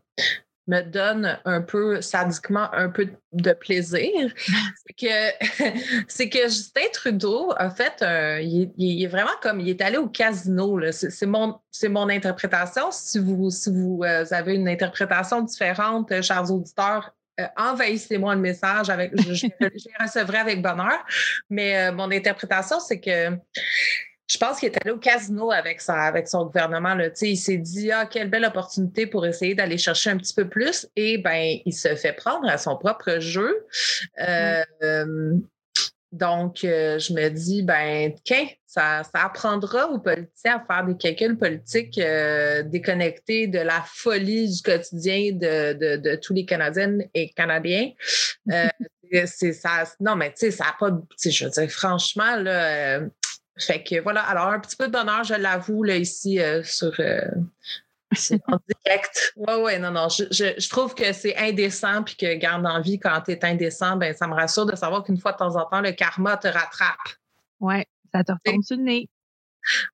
donne 0.67 1.37
un 1.45 1.61
peu 1.61 2.01
sadiquement 2.01 2.73
un 2.73 2.89
peu 2.89 3.09
de 3.33 3.53
plaisir, 3.53 4.33
c'est 4.85 4.93
que, 4.93 5.77
c'est 6.07 6.29
que 6.29 6.43
Justin 6.43 6.81
Trudeau, 6.93 7.53
en 7.59 7.69
fait, 7.69 8.03
il, 8.41 9.03
est 9.03 9.07
vraiment 9.07 9.31
comme 9.41 9.59
il 9.59 9.69
est 9.69 9.81
allé 9.81 9.97
au 9.97 10.07
casino. 10.07 10.79
C'est, 10.91 11.25
mon, 11.25 11.59
c'est 11.71 11.89
mon 11.89 12.07
interprétation. 12.09 12.91
Si 12.91 13.19
vous, 13.19 13.49
si 13.49 13.71
vous 13.71 14.01
euh, 14.03 14.25
avez 14.31 14.55
une 14.55 14.69
interprétation 14.69 15.41
différente, 15.41 16.11
euh, 16.11 16.21
chers 16.21 16.49
auditeurs, 16.51 17.13
euh, 17.39 17.47
envahissez-moi 17.57 18.35
le 18.35 18.41
message 18.41 18.89
avec 18.89 19.11
je, 19.19 19.33
je, 19.33 19.47
les 19.59 19.69
recevrai 19.99 20.37
avec 20.37 20.61
bonheur. 20.61 21.03
Mais 21.49 21.91
mon 21.91 22.11
interprétation, 22.11 22.79
c'est 22.79 22.99
que 22.99 23.29
je 24.33 24.39
pense 24.39 24.59
qu'il 24.59 24.69
est 24.69 24.81
allé 24.81 24.91
au 24.91 24.97
casino 24.97 25.51
avec, 25.51 25.79
avec 25.87 26.27
son 26.27 26.45
gouvernement. 26.45 26.95
Là. 26.95 27.09
Il 27.21 27.37
s'est 27.37 27.57
dit 27.57 27.91
Ah, 27.91 28.07
quelle 28.07 28.31
belle 28.31 28.45
opportunité 28.45 29.05
pour 29.05 29.27
essayer 29.27 29.53
d'aller 29.53 29.77
chercher 29.77 30.09
un 30.09 30.17
petit 30.17 30.33
peu 30.33 30.49
plus. 30.49 30.87
Et 30.95 31.19
ben, 31.19 31.59
il 31.63 31.73
se 31.73 31.95
fait 31.95 32.13
prendre 32.13 32.49
à 32.49 32.57
son 32.57 32.75
propre 32.75 33.19
jeu. 33.19 33.67
Euh, 34.19 34.63
donc, 36.11 36.63
euh, 36.63 36.97
je 36.97 37.13
me 37.13 37.29
dis, 37.29 37.61
ben, 37.61 38.13
tiens, 38.23 38.47
ça, 38.65 39.03
apprendra 39.13 39.87
aux 39.89 39.99
politiciens 39.99 40.57
à 40.57 40.65
faire 40.65 40.85
des 40.85 40.97
calculs 40.97 41.37
politiques 41.37 41.99
euh, 41.99 42.63
déconnectés 42.63 43.45
de 43.47 43.59
la 43.59 43.83
folie 43.85 44.51
du 44.51 44.61
quotidien 44.63 45.31
de, 45.31 46.15
tous 46.15 46.33
les 46.33 46.45
Canadiennes 46.45 47.03
et 47.13 47.29
Canadiens. 47.29 47.91
c'est 49.25 49.53
ça. 49.53 49.83
Non, 49.99 50.15
mais 50.15 50.29
tu 50.29 50.37
sais, 50.37 50.51
ça 50.51 50.65
n'a 50.65 50.75
pas. 50.79 50.89
Je 51.23 51.45
veux 51.45 51.51
dire, 51.51 51.69
franchement, 51.69 52.35
là, 52.35 53.01
fait 53.57 53.83
que 53.83 54.01
voilà, 54.01 54.21
alors 54.23 54.47
un 54.47 54.59
petit 54.59 54.75
peu 54.75 54.87
de 54.87 54.91
bonheur, 54.91 55.23
je 55.23 55.35
l'avoue, 55.35 55.83
là, 55.83 55.97
ici, 55.97 56.39
euh, 56.39 56.63
sur 56.63 56.93
euh, 56.99 57.21
en 58.47 58.59
direct. 58.85 59.33
Oui, 59.37 59.53
oui, 59.59 59.79
non, 59.79 59.91
non. 59.91 60.09
Je, 60.09 60.69
trouve 60.69 60.95
que 60.95 61.13
c'est 61.13 61.35
indécent, 61.37 62.03
puis 62.03 62.15
que 62.15 62.35
garde 62.35 62.65
en 62.65 62.81
vie 62.81 62.99
quand 62.99 63.21
tu 63.21 63.31
es 63.31 63.45
indécent, 63.45 63.95
ben, 63.95 64.13
ça 64.15 64.27
me 64.27 64.33
rassure 64.33 64.65
de 64.65 64.75
savoir 64.75 65.03
qu'une 65.03 65.19
fois 65.19 65.33
de 65.33 65.37
temps 65.37 65.55
en 65.55 65.65
temps, 65.65 65.81
le 65.81 65.91
karma 65.91 66.37
te 66.37 66.47
rattrape. 66.47 66.97
Oui, 67.59 67.83
ça 68.11 68.23
te 68.23 68.31
retombe 68.31 68.63
sur 68.63 68.77
le 68.77 68.83
nez. 68.83 69.09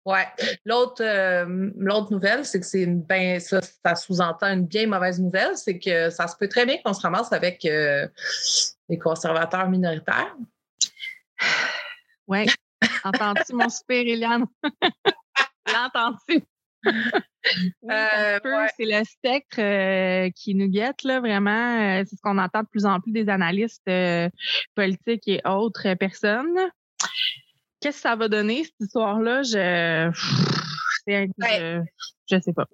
Oui. 0.04 0.20
L'autre, 0.66 1.04
euh, 1.04 1.70
l'autre 1.78 2.12
nouvelle, 2.12 2.44
c'est 2.44 2.60
que 2.60 2.66
c'est 2.66 2.82
une 2.82 3.04
ben, 3.04 3.40
ça, 3.40 3.62
ça 3.62 3.96
sous-entend 3.96 4.48
une 4.48 4.66
bien 4.66 4.88
mauvaise 4.88 5.20
nouvelle, 5.20 5.56
c'est 5.58 5.78
que 5.78 6.10
ça 6.10 6.28
se 6.28 6.36
peut 6.36 6.48
très 6.48 6.66
bien 6.66 6.78
qu'on 6.84 6.94
se 6.94 7.02
ramasse 7.02 7.32
avec 7.34 7.64
les 7.64 8.98
conservateurs 8.98 9.70
minoritaires. 9.70 10.36
Oui, 12.28 12.48
Entends-tu 13.04 13.56
mon 13.56 13.70
super 13.70 14.00
Eliane? 14.00 14.46
L'entends-tu? 15.74 16.44
Euh, 17.90 18.40
c'est 18.76 18.86
le 18.86 19.02
spectre 19.06 19.62
euh, 19.62 20.30
qui 20.36 20.56
nous 20.56 20.68
guette, 20.68 21.04
là, 21.04 21.22
vraiment. 21.22 21.80
Euh, 21.80 22.04
c'est 22.06 22.18
ce 22.18 22.22
qu'on 22.22 22.38
entend 22.38 22.64
de 22.64 22.68
plus 22.68 22.86
en 22.86 23.00
plus 23.00 23.14
des 23.14 23.30
analystes 23.30 23.90
politiques 24.76 25.28
et 25.28 25.40
autres 25.46 25.94
personnes. 25.94 26.58
Qu'est-ce 27.80 27.96
que 27.96 28.02
ça 28.02 28.18
va 28.18 28.28
donner, 28.28 28.66
cette 28.66 28.76
histoire-là? 28.82 29.44
Je... 29.44 30.12
je... 31.08 31.82
je 32.30 32.40
sais 32.42 32.54
pas 32.54 32.68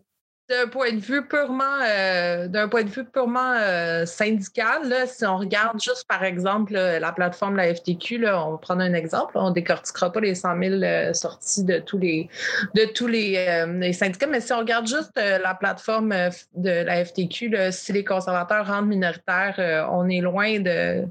d'un 0.50 0.68
point 0.68 0.92
de 0.92 1.00
vue 1.00 1.28
purement, 1.28 1.64
euh, 1.88 2.68
point 2.68 2.84
de 2.84 2.90
vue 2.90 3.06
purement 3.06 3.54
euh, 3.58 4.06
syndical, 4.06 4.88
là, 4.88 5.08
si 5.08 5.25
on 5.25 5.38
regarde 5.38 5.82
juste 5.82 6.06
par 6.08 6.24
exemple 6.24 6.74
la 6.74 7.12
plateforme 7.12 7.54
de 7.54 7.58
la 7.58 7.74
FTQ, 7.74 8.20
là, 8.20 8.46
on 8.46 8.52
va 8.52 8.58
prendre 8.58 8.82
un 8.82 8.94
exemple, 8.94 9.34
on 9.36 9.50
décortiquera 9.50 10.12
pas 10.12 10.20
les 10.20 10.36
100 10.36 10.60
000 10.62 10.74
euh, 10.84 11.14
sorties 11.14 11.64
de 11.64 11.80
tous 11.80 11.98
les 11.98 12.30
de 12.75 12.86
tous 12.86 13.08
les 13.08 13.94
syndicats, 13.94 14.28
mais 14.28 14.42
si 14.42 14.54
on 14.54 14.60
regarde 14.60 14.88
juste 14.88 15.14
la 15.16 15.56
plateforme 15.56 16.14
de 16.56 16.70
la 16.70 17.04
FTQ, 17.04 17.50
là, 17.50 17.72
si 17.72 17.94
les 17.94 18.04
conservateurs 18.04 18.68
rendent 18.68 18.88
minoritaires, 18.88 19.88
on 19.92 20.08
est 20.10 20.22
loin 20.22 20.60
de 20.60 21.06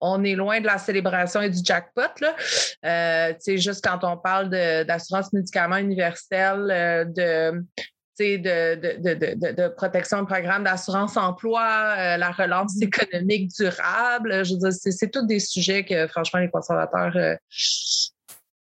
on 0.00 0.22
est 0.24 0.34
loin 0.34 0.60
de 0.60 0.66
la 0.66 0.78
célébration 0.78 1.40
et 1.40 1.48
du 1.48 1.60
jackpot. 1.64 2.02
Là. 2.20 3.32
juste 3.46 3.82
quand 3.84 4.00
on 4.02 4.16
parle 4.16 4.50
d'assurance 4.50 5.32
médicaments 5.32 5.76
universelle, 5.78 7.12
de 7.14 7.64
de, 8.18 9.52
de, 9.52 9.68
protection 9.68 10.22
de 10.22 10.26
programme 10.26 10.64
d'assurance 10.64 11.16
emploi, 11.16 11.94
euh, 11.98 12.16
la 12.16 12.30
relance 12.30 12.76
mm-hmm. 12.76 12.84
économique 12.84 13.50
durable. 13.58 14.44
Je 14.44 14.54
veux 14.54 14.58
dire, 14.58 14.72
c'est 14.72 15.10
tous 15.10 15.26
des 15.26 15.40
sujets 15.40 15.84
que, 15.84 16.06
franchement, 16.06 16.40
les 16.40 16.50
conservateurs, 16.50 17.16
euh, 17.16 17.34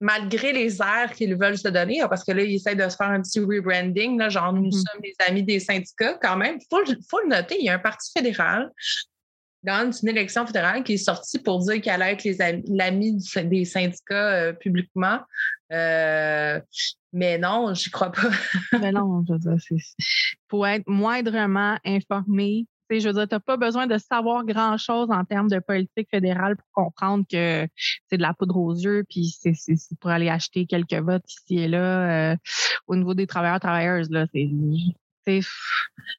malgré 0.01 0.53
les 0.53 0.81
airs 0.81 1.13
qu'ils 1.13 1.37
veulent 1.37 1.59
se 1.59 1.69
donner, 1.69 2.01
parce 2.09 2.25
que 2.25 2.33
là, 2.33 2.43
ils 2.43 2.57
essayent 2.57 2.77
de 2.77 2.89
se 2.89 2.97
faire 2.97 3.09
un 3.09 3.21
petit 3.21 3.41
rebranding, 3.41 4.29
genre 4.29 4.53
nous 4.53 4.69
mm-hmm. 4.69 4.73
sommes 4.73 5.01
les 5.03 5.15
amis 5.27 5.43
des 5.43 5.61
syndicats, 5.61 6.19
quand 6.21 6.37
même, 6.37 6.59
il 6.61 6.67
faut, 6.71 6.85
faut, 7.09 7.21
le 7.21 7.29
noter, 7.29 7.57
il 7.59 7.67
y 7.67 7.69
a 7.69 7.75
un 7.75 7.79
parti 7.79 8.11
fédéral 8.17 8.71
dans 9.63 9.91
une 9.91 10.09
élection 10.09 10.47
fédérale 10.47 10.85
qui 10.85 10.95
est 10.95 10.97
sorti 10.97 11.39
pour 11.39 11.59
dire 11.61 11.81
qu'elle 11.81 12.03
allait 12.03 12.17
être 12.17 12.63
l'ami 12.69 13.19
des 13.45 13.65
syndicats 13.65 14.33
euh, 14.33 14.53
publiquement. 14.53 15.21
Euh, 15.73 16.61
mais 17.13 17.39
non, 17.39 17.75
je 17.75 17.91
crois 17.91 18.13
pas. 18.13 18.31
mais 18.81 18.93
non, 18.93 19.25
je 19.27 19.33
veux 19.35 19.39
dire, 19.39 19.79
faut 20.49 20.65
être 20.65 20.85
moindrement 20.87 21.77
informé. 21.85 22.67
je 22.91 23.07
veux 23.07 23.13
dire, 23.13 23.29
tu 23.29 23.35
n'as 23.35 23.41
pas 23.41 23.57
besoin 23.57 23.87
de 23.87 23.99
savoir 23.99 24.45
grand-chose 24.45 25.09
en 25.11 25.25
termes 25.25 25.49
de 25.49 25.59
politique 25.59 26.09
fédérale 26.11 26.57
pour 26.57 26.85
comprendre 26.85 27.25
que 27.31 27.67
c'est 28.09 28.17
de 28.17 28.23
la 28.23 28.35
poudre 28.35 28.57
aux 28.57 28.75
yeux, 28.75 29.05
puis 29.09 29.37
c'est 29.41 29.55
pour 30.01 30.11
aller 30.11 30.29
acheter 30.29 30.67
quelques 30.67 30.95
votes 30.95 31.31
ici 31.31 31.59
et 31.59 31.69
là. 31.69 32.33
Euh, 32.33 32.37
au 32.87 32.97
niveau 32.97 33.15
des 33.15 33.27
travailleurs 33.27 33.61
travailleuses, 33.61 34.11
là, 34.11 34.27
c'est 34.33 34.49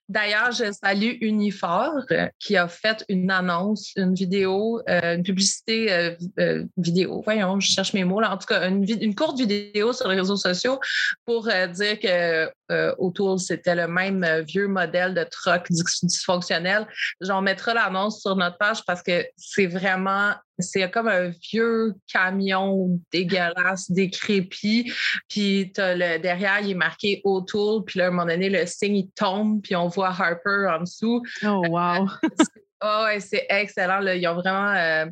D'ailleurs, 0.08 0.52
je 0.52 0.72
salue 0.72 1.18
Unifor 1.22 2.02
euh, 2.12 2.28
qui 2.40 2.58
a 2.58 2.68
fait 2.68 3.04
une 3.10 3.32
annonce, 3.32 3.92
une 3.96 4.14
vidéo, 4.14 4.82
euh, 4.90 5.16
une 5.16 5.24
publicité 5.24 5.92
euh, 6.40 6.64
vidéo. 6.78 7.22
Voyons, 7.24 7.60
je 7.60 7.68
cherche 7.72 7.94
mes 7.94 8.04
mots 8.04 8.20
là. 8.20 8.34
En 8.34 8.38
tout 8.38 8.48
cas, 8.48 8.68
une, 8.68 9.16
courte 9.16 9.38
vidéo 9.38 9.94
sur 9.94 10.08
les 10.08 10.16
réseaux 10.16 10.38
sociaux 10.38 10.80
pour 11.26 11.44
dire 11.74 12.00
que 12.00 12.50
autour 12.98 13.40
c'était 13.40 13.76
le 13.76 13.88
même 13.88 14.26
vieux 14.48 14.68
modèle 14.68 15.14
de 15.14 15.24
troc 15.24 15.66
dysfonctionnel. 15.70 16.88
J'en 17.20 17.42
mettrai 17.42 17.74
l'annonce 17.74 18.22
sur 18.22 18.36
notre 18.36 18.58
page 18.58 18.86
parce 18.86 19.02
que 19.02 19.26
c'est 19.36 19.66
vraiment 19.66 20.34
c'est 20.60 20.90
comme 20.92 21.08
un 21.08 21.30
vieux 21.30 21.96
camion 22.12 23.00
dégueulasse, 23.12 23.92
décrépit. 23.92 24.92
Puis 25.28 25.72
le, 25.78 26.18
derrière, 26.18 26.60
il 26.62 26.72
est 26.72 26.76
marqué 26.76 27.22
Autour. 27.24 27.86
Puis 27.86 28.00
là, 28.00 28.06
à 28.06 28.08
un 28.08 28.12
moment 28.12 28.26
donné, 28.26 28.50
le 28.50 28.66
signe, 28.66 28.98
il 28.98 29.10
tombe. 29.12 29.62
Puis 29.62 29.76
on 29.76 29.88
voit 29.88 30.10
Harper 30.10 30.68
en 30.70 30.82
dessous. 30.82 31.22
Oh, 31.44 31.64
wow! 31.68 32.08
oh, 32.84 33.06
c'est 33.20 33.46
excellent. 33.50 34.00
Là. 34.00 34.16
Ils 34.16 34.28
ont 34.28 34.36
vraiment 34.36 34.74
euh, 34.74 35.06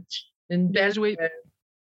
une 0.49 0.69
belle 0.69 0.93
euh, 0.99 1.29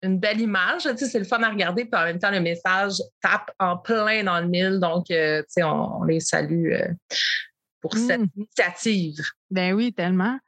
une 0.03 0.19
belle 0.19 0.41
image. 0.41 0.83
Tu 0.83 0.97
sais, 0.97 1.07
c'est 1.07 1.19
le 1.19 1.25
fun 1.25 1.43
à 1.43 1.51
regarder, 1.51 1.85
puis 1.85 2.01
en 2.01 2.05
même 2.05 2.19
temps, 2.19 2.31
le 2.31 2.41
message 2.41 2.95
tape 3.23 3.51
en 3.59 3.77
plein 3.77 4.25
dans 4.25 4.41
le 4.41 4.47
mille. 4.47 4.79
Donc, 4.81 5.11
euh, 5.11 5.41
tu 5.43 5.47
sais, 5.49 5.63
on, 5.63 6.03
les 6.05 6.21
salue 6.21 6.73
pour 7.81 7.95
cette 7.95 8.21
mmh. 8.21 8.29
initiative. 8.37 9.17
Ben 9.51 9.75
oui, 9.75 9.93
tellement. 9.93 10.39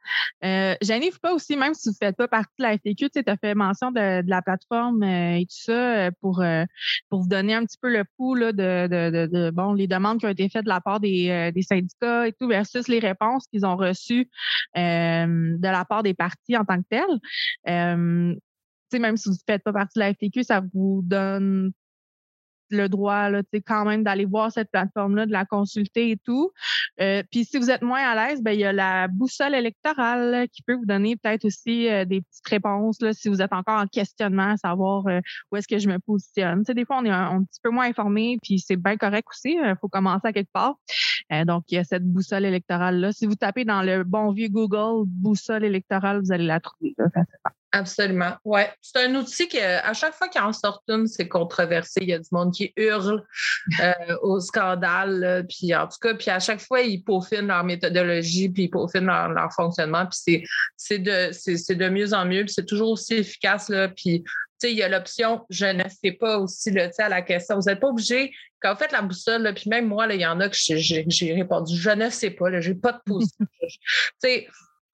Euh, 0.45 0.75
Janine, 0.81 1.11
pas 1.21 1.33
aussi, 1.33 1.57
même 1.57 1.73
si 1.73 1.89
vous 1.89 1.95
ne 1.99 2.05
faites 2.05 2.15
pas 2.15 2.27
partie 2.27 2.53
de 2.57 2.63
la 2.63 2.77
FTQ, 2.77 3.09
tu 3.09 3.21
as 3.25 3.37
fait 3.37 3.53
mention 3.53 3.91
de, 3.91 4.21
la 4.25 4.41
plateforme 4.41 5.03
euh, 5.03 5.37
et 5.37 5.45
tout 5.45 5.57
ça 5.57 6.07
euh, 6.07 6.11
pour, 6.21 6.41
euh, 6.41 6.63
pour 7.09 7.21
vous 7.21 7.27
donner 7.27 7.53
un 7.53 7.65
petit 7.65 7.77
peu 7.81 7.91
le 7.91 8.05
pouls 8.17 8.35
là, 8.35 8.53
de, 8.53 8.87
de, 8.87 9.27
de, 9.27 9.49
bon, 9.49 9.73
les 9.73 9.87
demandes 9.87 10.19
qui 10.19 10.25
ont 10.25 10.29
été 10.29 10.47
faites 10.47 10.63
de 10.63 10.69
la 10.69 10.79
part 10.79 10.99
des, 10.99 11.51
des 11.53 11.61
syndicats 11.61 12.27
et 12.27 12.33
tout, 12.33 12.47
versus 12.47 12.87
les 12.87 12.99
réponses 12.99 13.45
qu'ils 13.47 13.65
ont 13.65 13.75
reçues 13.75 14.29
de 14.75 15.61
la 15.61 15.85
part 15.85 16.03
des 16.03 16.13
partis 16.13 16.55
en 16.55 16.63
tant 16.63 16.77
que 16.77 16.87
tels. 16.89 17.19
même 17.65 19.17
si 19.17 19.29
vous 19.29 19.35
ne 19.35 19.39
faites 19.45 19.63
pas 19.63 19.73
partie 19.73 19.99
de 19.99 20.05
la 20.05 20.13
FTQ, 20.13 20.43
ça 20.43 20.61
vous 20.73 21.01
donne 21.03 21.73
le 22.69 22.89
droit 22.89 23.29
là, 23.29 23.41
quand 23.65 23.85
même 23.85 24.03
d'aller 24.03 24.25
voir 24.25 24.51
cette 24.51 24.69
plateforme-là, 24.71 25.25
de 25.25 25.31
la 25.31 25.45
consulter 25.45 26.11
et 26.11 26.17
tout. 26.17 26.51
Euh, 27.01 27.23
puis 27.31 27.45
si 27.45 27.57
vous 27.57 27.69
êtes 27.69 27.81
moins 27.81 28.01
à 28.01 28.15
l'aise, 28.15 28.41
ben, 28.41 28.51
il 28.51 28.59
y 28.59 28.65
a 28.65 28.73
la 28.73 29.07
boussole 29.07 29.55
électorale 29.55 30.47
qui 30.51 30.61
peut 30.63 30.75
vous 30.75 30.85
donner 30.85 31.15
peut-être 31.15 31.45
aussi 31.45 31.89
euh, 31.89 32.05
des 32.05 32.21
petites 32.21 32.47
réponses 32.47 33.01
là, 33.01 33.13
si 33.13 33.29
vous 33.29 33.41
êtes 33.41 33.53
encore 33.53 33.79
en 33.79 33.87
questionnement 33.87 34.51
à 34.51 34.57
savoir 34.57 35.07
euh, 35.07 35.19
où 35.51 35.55
est-ce 35.55 35.67
que 35.67 35.79
je 35.79 35.89
me 35.89 35.99
positionne. 35.99 36.63
des 36.63 36.85
fois, 36.85 36.99
on 36.99 37.05
est 37.05 37.09
un, 37.09 37.43
petit 37.43 37.59
peu 37.61 37.69
moins 37.69 37.87
informé, 37.87 38.37
puis 38.41 38.59
c'est 38.59 38.75
bien 38.75 38.97
correct 38.97 39.27
aussi. 39.31 39.53
Il 39.53 39.75
faut 39.79 39.89
commencer 39.89 40.27
à 40.27 40.33
quelque 40.33 40.51
part. 40.51 40.75
donc, 41.45 41.63
il 41.69 41.75
y 41.75 41.77
a 41.77 41.83
cette 41.83 42.05
boussole 42.05 42.45
électorale-là. 42.45 43.11
Si 43.11 43.25
vous 43.25 43.35
tapez 43.35 43.65
dans 43.65 43.81
le 43.81 44.03
bon 44.03 44.31
vieux 44.31 44.49
Google 44.49 45.05
boussole 45.07 45.63
électorale, 45.63 46.21
vous 46.21 46.31
allez 46.31 46.45
la 46.45 46.59
trouver. 46.59 46.93
Là, 46.97 47.05
Absolument. 47.75 48.35
Ouais. 48.45 48.71
C'est 48.81 49.03
un 49.03 49.15
outil 49.15 49.47
que 49.47 49.57
à 49.57 49.93
chaque 49.93 50.13
fois 50.13 50.27
qu'il 50.27 50.39
en 50.39 50.53
sort 50.53 50.83
une, 50.87 51.07
c'est 51.07 51.27
controversé. 51.27 52.01
Il 52.03 52.09
y 52.09 52.13
a 52.13 52.19
du 52.19 52.27
monde 52.31 52.53
qui 52.53 52.71
hurle 52.77 53.25
euh, 53.81 53.93
au 54.21 54.39
scandale. 54.39 55.43
Puis 55.49 55.73
en 55.73 55.87
tout 55.87 55.97
cas, 55.99 56.13
puis 56.13 56.29
à 56.29 56.39
chaque 56.39 56.61
fois, 56.61 56.81
ils 56.81 57.03
peaufinent 57.03 57.47
leur 57.47 57.63
méthodologie, 57.63 58.49
puis 58.49 58.65
ils 58.65 58.69
peaufinent 58.69 59.07
leur, 59.07 59.51
fonctionnement. 59.53 60.05
Puis 60.05 60.45
c'est, 60.77 60.99
de, 60.99 61.31
c'est, 61.31 61.73
de 61.73 61.89
mieux 61.89 62.13
en 62.13 62.25
mieux, 62.25 62.45
puis 62.45 62.53
c'est 62.53 62.65
toujours 62.65 62.91
aussi 62.91 63.15
efficace. 63.15 63.69
Là, 63.69 63.89
puis 63.89 64.23
il 64.61 64.77
y 64.77 64.83
a 64.83 64.87
l'option 64.87 65.41
je 65.49 65.65
ne 65.65 65.83
sais 65.89 66.11
pas 66.11 66.37
aussi 66.37 66.69
là, 66.71 66.89
à 66.99 67.09
la 67.09 67.23
question. 67.23 67.55
Vous 67.57 67.65
n'êtes 67.65 67.79
pas 67.79 67.87
obligé, 67.87 68.31
quand 68.61 68.73
vous 68.73 68.79
faites 68.79 68.91
la 68.91 69.01
boussole, 69.01 69.51
puis 69.55 69.67
même 69.67 69.87
moi, 69.87 70.05
il 70.13 70.21
y 70.21 70.25
en 70.27 70.39
a 70.39 70.47
que 70.47 70.55
j'ai 70.55 71.33
répondu 71.33 71.75
je 71.75 71.89
ne 71.89 72.09
sais 72.11 72.29
pas, 72.29 72.61
je 72.61 72.69
n'ai 72.69 72.75
pas 72.75 72.91
de 72.93 72.99
position. 73.03 73.47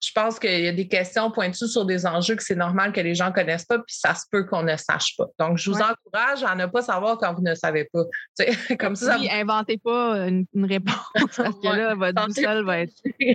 Je 0.02 0.12
pense 0.14 0.40
qu'il 0.40 0.62
y 0.62 0.68
a 0.68 0.72
des 0.72 0.88
questions 0.88 1.30
pointues 1.30 1.68
sur 1.68 1.86
des 1.86 2.06
enjeux 2.06 2.36
que 2.36 2.44
c'est 2.44 2.56
normal 2.56 2.94
que 2.94 3.02
les 3.02 3.16
gens 3.16 3.28
ne 3.28 3.34
connaissent 3.34 3.66
pas, 3.66 3.80
puis 3.80 3.96
ça 3.96 4.16
se 4.16 4.24
peut 4.32 4.46
qu'on 4.46 4.64
ne 4.64 4.78
sache 4.78 5.18
pas. 5.18 5.26
Donc, 5.38 5.58
je 5.58 5.70
vous 5.70 5.78
encourage 5.78 6.44
à 6.44 6.56
ne 6.56 6.68
pas 6.68 6.82
savoir 6.82 7.18
quand 7.18 7.34
vous 7.34 7.42
ne 7.42 7.54
savez 7.54 7.90
pas. 7.92 8.04
comme 8.80 8.96
ça. 8.96 9.18
Oui, 9.18 9.30
inventez 9.30 9.78
pas 9.78 10.28
une, 10.28 10.46
réponse 10.56 10.96
parce 11.14 11.38
que 11.38 11.68
là, 11.76 11.96
votre 11.96 12.26
boussole 12.28 12.66
va 12.66 12.80
être. 12.80 12.94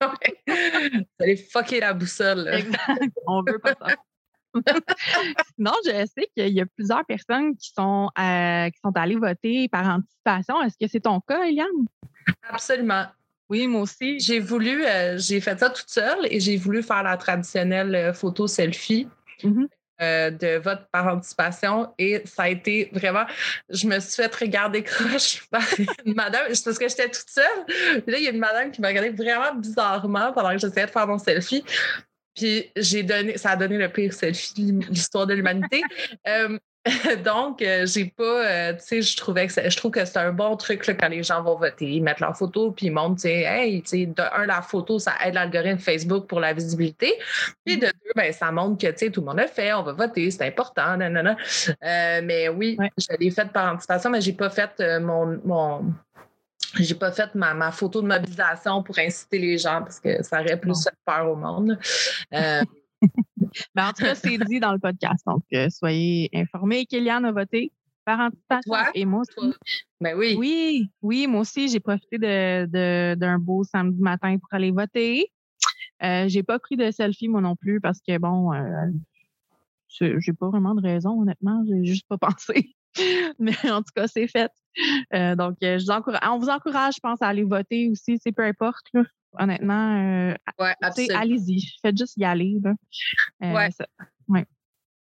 vous 0.00 1.04
allez 1.20 1.36
fucker 1.36 1.80
la 1.80 1.94
boussole. 1.94 2.48
Exact. 2.48 3.12
On 3.26 3.42
veut 3.42 3.58
pas 3.58 3.74
ça. 3.80 3.94
non, 5.58 5.72
je 5.84 6.06
sais 6.06 6.28
qu'il 6.36 6.52
y 6.52 6.60
a 6.60 6.66
plusieurs 6.66 7.04
personnes 7.06 7.56
qui 7.56 7.70
sont, 7.70 8.10
euh, 8.18 8.70
qui 8.70 8.78
sont 8.84 8.92
allées 8.94 9.16
voter 9.16 9.68
par 9.68 9.86
anticipation. 9.86 10.62
Est-ce 10.62 10.76
que 10.78 10.90
c'est 10.90 11.00
ton 11.00 11.20
cas, 11.20 11.44
Eliane? 11.44 11.66
Absolument. 12.50 13.06
Oui, 13.50 13.66
moi 13.66 13.82
aussi. 13.82 14.18
J'ai 14.20 14.40
voulu, 14.40 14.84
euh, 14.84 15.16
j'ai 15.18 15.40
fait 15.40 15.58
ça 15.58 15.70
toute 15.70 15.88
seule 15.88 16.26
et 16.30 16.40
j'ai 16.40 16.56
voulu 16.56 16.82
faire 16.82 17.02
la 17.02 17.16
traditionnelle 17.16 17.94
euh, 17.94 18.12
photo 18.12 18.46
selfie. 18.46 19.08
Mm-hmm. 19.42 19.68
Euh, 20.00 20.30
de 20.30 20.58
vote 20.58 20.86
par 20.92 21.12
anticipation 21.12 21.92
et 21.98 22.22
ça 22.24 22.44
a 22.44 22.48
été 22.48 22.88
vraiment, 22.92 23.24
je 23.68 23.88
me 23.88 23.98
suis 23.98 24.22
fait 24.22 24.32
regarder 24.32 24.82
croche 24.84 25.44
par 25.50 25.64
une 26.04 26.14
madame, 26.14 26.46
parce 26.46 26.78
que 26.78 26.88
j'étais 26.88 27.08
toute 27.08 27.28
seule. 27.28 27.64
Puis 27.66 28.12
là, 28.12 28.18
il 28.18 28.22
y 28.22 28.28
a 28.28 28.30
une 28.30 28.38
madame 28.38 28.70
qui 28.70 28.80
m'a 28.80 28.88
regardé 28.88 29.10
vraiment 29.10 29.52
bizarrement 29.56 30.32
pendant 30.32 30.50
que 30.50 30.58
j'essayais 30.58 30.86
de 30.86 30.90
faire 30.92 31.08
mon 31.08 31.18
selfie. 31.18 31.64
Puis 32.36 32.70
j'ai 32.76 33.02
donné, 33.02 33.38
ça 33.38 33.50
a 33.50 33.56
donné 33.56 33.76
le 33.76 33.88
pire 33.88 34.12
selfie 34.12 34.70
de 34.72 34.86
l'histoire 34.86 35.26
de 35.26 35.34
l'humanité. 35.34 35.82
Donc, 37.24 37.60
euh, 37.62 37.86
j'ai 37.86 38.06
pas, 38.06 38.22
euh, 38.22 38.72
tu 38.74 38.80
sais, 38.80 39.02
je 39.02 39.16
trouvais 39.16 39.46
que 39.46 39.52
je 39.52 39.76
trouve 39.76 39.90
que 39.90 40.04
c'est 40.04 40.18
un 40.18 40.32
bon 40.32 40.56
truc 40.56 40.84
quand 40.98 41.08
les 41.08 41.22
gens 41.22 41.42
vont 41.42 41.56
voter, 41.56 41.86
ils 41.86 42.02
mettent 42.02 42.20
leur 42.20 42.36
photo 42.36 42.70
puis 42.72 42.86
ils 42.86 42.92
montrent, 42.92 43.16
tu 43.16 43.22
sais, 43.22 43.42
hey, 43.42 43.82
tu 43.82 43.88
sais, 43.88 44.06
de 44.06 44.22
un, 44.22 44.46
la 44.46 44.62
photo, 44.62 44.98
ça 44.98 45.14
aide 45.24 45.34
l'algorithme 45.34 45.78
Facebook 45.78 46.26
pour 46.26 46.40
la 46.40 46.52
visibilité. 46.52 47.14
Puis 47.64 47.76
de 47.78 47.86
deux, 47.86 48.12
ben, 48.16 48.32
ça 48.32 48.50
montre 48.52 48.78
que, 48.78 48.90
tu 48.90 48.98
sais, 48.98 49.10
tout 49.10 49.20
le 49.20 49.26
monde 49.26 49.38
le 49.38 49.46
fait, 49.46 49.72
on 49.72 49.82
va 49.82 49.92
voter, 49.92 50.30
c'est 50.30 50.46
important, 50.46 50.96
nanana. 50.96 51.36
Euh, 51.68 52.20
mais 52.22 52.48
oui, 52.48 52.78
je 52.96 53.16
l'ai 53.18 53.30
fait 53.30 53.50
par 53.52 53.72
anticipation, 53.72 54.10
mais 54.10 54.20
j'ai 54.20 54.32
pas 54.32 54.50
fait 54.50 54.80
mon, 55.00 55.38
mon 55.44 55.94
j'ai 56.74 56.94
pas 56.94 57.12
fait 57.12 57.34
ma, 57.34 57.70
photo 57.72 58.02
de 58.02 58.06
mobilisation 58.06 58.82
pour 58.82 58.98
inciter 58.98 59.38
les 59.38 59.58
gens 59.58 59.82
parce 59.82 60.00
que 60.00 60.22
ça 60.22 60.40
aurait 60.40 60.58
plus 60.58 60.82
fait 60.82 60.94
peur 61.04 61.30
au 61.30 61.36
monde. 61.36 61.78
Mais 63.74 63.82
en 63.82 63.92
tout 63.92 64.04
cas, 64.04 64.14
c'est 64.14 64.38
dit 64.38 64.60
dans 64.60 64.72
le 64.72 64.78
podcast. 64.78 65.24
Donc, 65.26 65.44
euh, 65.52 65.68
soyez 65.70 66.30
informés. 66.34 66.86
Kéliane 66.86 67.24
a 67.24 67.32
voté 67.32 67.72
par 68.04 68.20
anticipation. 68.20 68.74
et 68.94 69.04
moi 69.04 69.20
aussi. 69.20 69.54
Ben 70.00 70.16
oui. 70.16 70.34
Oui, 70.38 70.90
oui, 71.02 71.26
moi 71.26 71.42
aussi, 71.42 71.68
j'ai 71.68 71.80
profité 71.80 72.18
de, 72.18 73.14
d'un 73.14 73.38
beau 73.38 73.64
samedi 73.64 74.00
matin 74.00 74.36
pour 74.38 74.48
aller 74.52 74.70
voter. 74.70 75.30
Euh, 76.02 76.28
j'ai 76.28 76.42
pas 76.42 76.58
pris 76.58 76.76
de 76.76 76.90
selfie, 76.90 77.28
moi 77.28 77.40
non 77.40 77.56
plus, 77.56 77.80
parce 77.80 78.00
que 78.00 78.16
bon, 78.18 78.52
euh, 78.54 78.86
j'ai 79.88 80.32
pas 80.32 80.48
vraiment 80.48 80.74
de 80.74 80.82
raison, 80.82 81.20
honnêtement. 81.20 81.64
J'ai 81.68 81.84
juste 81.84 82.06
pas 82.08 82.18
pensé. 82.36 82.74
Mais 83.38 83.56
en 83.70 83.82
tout 83.82 83.92
cas, 83.94 84.06
c'est 84.06 84.28
fait. 84.28 84.52
Euh, 85.12 85.36
donc, 85.36 85.56
je 85.60 85.84
vous 85.84 85.90
encourage, 85.90 86.20
on 86.30 86.38
vous 86.38 86.48
encourage, 86.48 86.94
je 86.94 87.00
pense, 87.00 87.20
à 87.20 87.28
aller 87.28 87.44
voter 87.44 87.90
aussi, 87.90 88.18
c'est 88.22 88.32
peu 88.32 88.42
importe. 88.42 88.86
Là 88.94 89.02
honnêtement, 89.38 90.30
euh, 90.30 90.34
allez-y. 91.14 91.62
Faites 91.82 91.96
juste 91.96 92.16
y 92.16 92.24
aller. 92.24 92.58
Là. 92.62 92.74
Euh, 93.44 93.68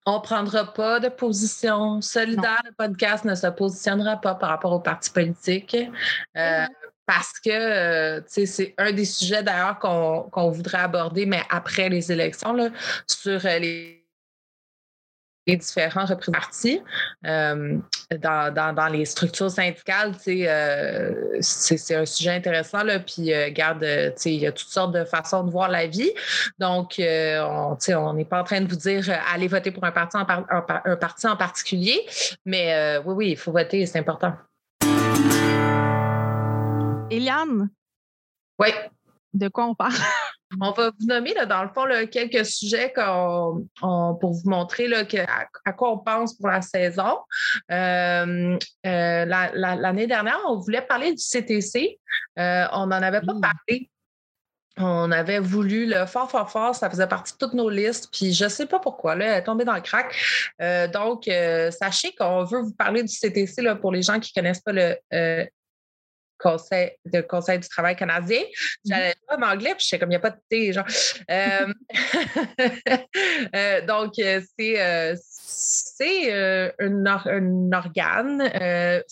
On 0.05 0.15
ne 0.17 0.23
prendra 0.23 0.73
pas 0.73 1.01
de 1.01 1.09
position. 1.09 2.01
Solidaire, 2.01 2.63
le 2.65 2.73
podcast 2.73 3.25
ne 3.25 3.35
se 3.35 3.47
positionnera 3.47 4.21
pas 4.21 4.35
par 4.35 4.49
rapport 4.49 4.73
aux 4.73 4.81
partis 4.81 5.11
politiques. 5.11 5.77
Euh, 6.37 6.67
parce 7.07 7.39
que 7.41 8.23
c'est 8.27 8.75
un 8.79 8.93
des 8.93 9.05
sujets 9.05 9.43
d'ailleurs 9.43 9.79
qu'on 9.79 10.51
voudrait 10.51 10.79
aborder, 10.79 11.27
mais 11.27 11.43
après 11.51 11.89
les 11.89 12.11
élections, 12.11 12.53
là, 12.53 12.71
sur 13.07 13.41
les 13.43 14.02
les 15.47 15.57
différents 15.57 16.05
représentants 16.05 16.85
euh, 17.27 17.79
dans, 18.21 18.55
dans, 18.55 18.75
dans, 18.75 18.87
les 18.87 19.05
structures 19.05 19.51
syndicales, 19.51 20.15
euh, 20.29 21.39
c'est 21.41 21.95
un 21.95 22.07
sujet 22.07 22.31
intéressant. 22.31 22.85
Là, 22.85 23.01
puis, 23.01 23.33
euh, 23.33 23.51
garde, 23.51 23.85
il 24.25 24.35
y 24.35 24.47
a 24.47 24.53
toutes 24.53 24.69
sortes 24.69 24.93
de 24.93 25.05
façons 25.05 25.43
de 25.45 25.51
voir 25.51 25.69
la 25.69 25.87
vie. 25.87 26.13
Donc, 26.59 26.95
on 26.99 28.13
n'est 28.15 28.25
pas 28.25 28.41
en 28.41 28.45
train 28.45 28.61
de 28.61 28.69
vous 28.69 28.77
dire 28.77 29.05
allez 29.33 29.49
voter 29.49 29.71
pour 29.71 29.85
un 29.85 29.93
parti 29.93 30.17
en, 30.17 30.27
un, 30.29 30.97
parti 30.97 31.27
en 31.27 31.37
particulier, 31.37 32.07
mais 32.47 32.99
oui, 33.05 33.15
oui, 33.15 33.31
il 33.31 33.37
faut 33.37 33.53
voter, 33.53 33.85
c'est 33.87 33.99
important. 33.99 34.35
Eliane? 37.11 37.69
Oui. 38.59 38.69
De 39.35 39.49
quoi 39.49 39.67
on 39.67 39.75
parle? 39.75 39.95
On 40.61 40.71
va 40.73 40.91
vous 40.99 41.07
nommer, 41.07 41.35
là, 41.35 41.47
dans 41.47 41.63
le 41.63 41.69
fond, 41.69 41.85
quelques 42.11 42.45
sujets 42.47 42.93
pour 42.95 44.33
vous 44.33 44.51
montrer 44.51 44.89
là, 44.89 45.05
à, 45.65 45.73
quoi 45.73 45.93
on 45.93 45.99
pense 45.99 46.35
pour 46.35 46.49
la 46.49 46.63
saison. 46.63 47.19
Euh, 47.71 48.59
euh, 48.87 49.25
l'année 49.25 50.07
dernière, 50.07 50.39
on 50.49 50.59
voulait 50.59 50.83
parler 50.83 51.13
du 51.13 51.23
CTC. 51.23 51.99
Euh, 52.39 52.65
on 52.73 52.87
n'en 52.87 53.03
avait 53.03 53.21
pas 53.21 53.35
parlé. 53.41 53.91
On 54.79 55.13
avait 55.13 55.39
voulu 55.39 55.87
le 55.87 56.07
fort, 56.07 56.31
fort, 56.31 56.51
fort. 56.51 56.75
Ça 56.75 56.89
faisait 56.89 57.07
partie 57.07 57.35
de 57.35 57.39
toutes 57.39 57.55
nos 57.55 57.69
listes. 57.69 58.09
Puis 58.13 58.33
je 58.33 58.45
ne 58.45 58.49
sais 58.49 58.67
pas 58.67 58.79
pourquoi, 58.79 59.15
là, 59.15 59.27
elle 59.27 59.39
est 59.39 59.45
tombée 59.45 59.65
dans 59.65 59.75
le 59.75 59.81
crack. 59.81 60.15
donc, 60.93 61.31
sachez 61.71 62.15
qu'on 62.15 62.45
veut 62.45 62.61
vous 62.61 62.75
parler 62.75 63.03
du 63.03 63.13
CTC 63.13 63.63
là, 63.63 63.77
pour 63.77 63.93
les 63.93 64.03
gens 64.03 64.19
qui 64.21 64.33
ne 64.35 64.41
connaissent 64.41 64.63
pas 64.63 64.73
le 64.73 65.47
conseil, 66.43 66.91
de 67.07 67.21
Conseil 67.21 67.59
du 67.59 67.69
travail 67.69 67.97
canadien. 67.97 68.43
J'allais 68.85 69.15
pas 69.29 69.37
en 69.37 69.43
anglais, 69.43 69.75
puis 69.75 69.85
je 69.85 69.89
sais 69.89 69.99
comme 69.99 70.11
il 70.11 70.13
n'y 70.13 70.17
a 70.17 70.21
pas 70.21 70.31
de 70.31 70.41
T, 70.51 70.73
genre. 70.73 70.87
Euh, 71.31 71.73
euh, 73.57 73.87
donc, 73.87 74.19
euh, 74.19 74.41
c'est 76.03 76.23
c'est 76.23 76.79
un, 76.81 77.73
organe 77.73 78.43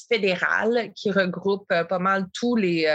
fédéral 0.09 0.91
qui 0.95 1.11
regroupe 1.11 1.67
pas 1.69 1.99
mal 1.99 2.27
tous 2.33 2.57
les, 2.57 2.87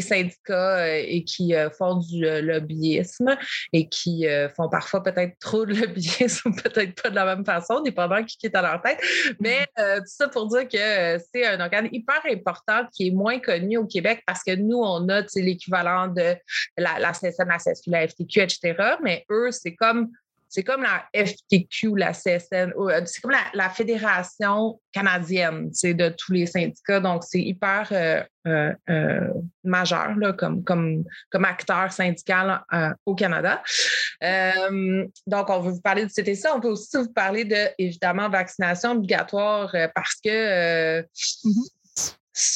syndicats 0.00 0.98
et 0.98 1.24
qui 1.24 1.54
font 1.76 1.96
du 1.96 2.22
lobbyisme 2.42 3.36
et 3.72 3.88
qui 3.88 4.26
font 4.56 4.68
parfois 4.68 5.02
peut-être 5.02 5.38
trop 5.38 5.64
de 5.66 5.74
lobbyisme 5.80 6.52
peut-être 6.62 7.02
pas 7.02 7.10
de 7.10 7.14
la 7.14 7.24
même 7.24 7.44
façon, 7.44 7.80
dépendant 7.80 8.22
qui 8.24 8.38
est 8.46 8.54
à 8.54 8.62
leur 8.62 8.82
tête. 8.82 8.98
Mais 9.40 9.66
tout 9.76 10.02
ça 10.06 10.28
pour 10.28 10.48
dire 10.48 10.68
que 10.68 11.18
c'est 11.32 11.46
un 11.46 11.60
organe 11.60 11.88
hyper 11.92 12.20
important 12.30 12.86
qui 12.92 13.08
est 13.08 13.12
moins 13.12 13.38
connu 13.38 13.76
au 13.76 13.86
Québec 13.86 14.22
parce 14.26 14.42
que 14.42 14.54
nous, 14.54 14.78
on 14.78 15.08
a 15.08 15.22
l'équivalent 15.36 16.08
de 16.08 16.36
la, 16.76 16.98
la 16.98 17.12
la 17.22 17.58
la 17.86 18.08
FTQ, 18.08 18.40
etc. 18.40 18.74
Mais 19.02 19.24
eux, 19.30 19.50
c'est 19.50 19.74
comme 19.74 20.10
c'est 20.48 20.62
comme 20.62 20.82
la 20.82 21.04
FTQ, 21.14 21.96
la 21.96 22.12
CSN, 22.12 22.72
euh, 22.76 23.02
c'est 23.04 23.20
comme 23.20 23.34
la, 23.52 23.70
fédération 23.70 24.80
canadienne 24.92 25.70
de 25.70 26.08
tous 26.10 26.32
les 26.32 26.46
syndicats. 26.46 27.00
Donc, 27.00 27.22
c'est 27.24 27.40
hyper 27.40 27.88
euh, 27.92 28.72
euh, 28.88 29.28
majeur 29.62 30.16
là, 30.16 30.32
comme, 30.32 30.64
comme, 30.64 31.04
comme 31.30 31.44
acteur 31.44 31.92
syndical 31.92 32.62
au 33.04 33.14
Canada. 33.14 33.62
donc, 35.26 35.50
on 35.50 35.60
veut 35.60 35.72
vous 35.72 35.80
parler 35.82 36.06
du 36.06 36.12
CTC. 36.12 36.48
On 36.54 36.60
peut 36.60 36.68
aussi 36.68 36.96
vous 36.96 37.12
parler 37.12 37.44
de, 37.44 37.68
évidemment, 37.78 38.30
vaccination 38.30 38.92
obligatoire 38.92 39.70
parce 39.94 40.14
que 40.24 41.00
mm-hmm 41.02 41.77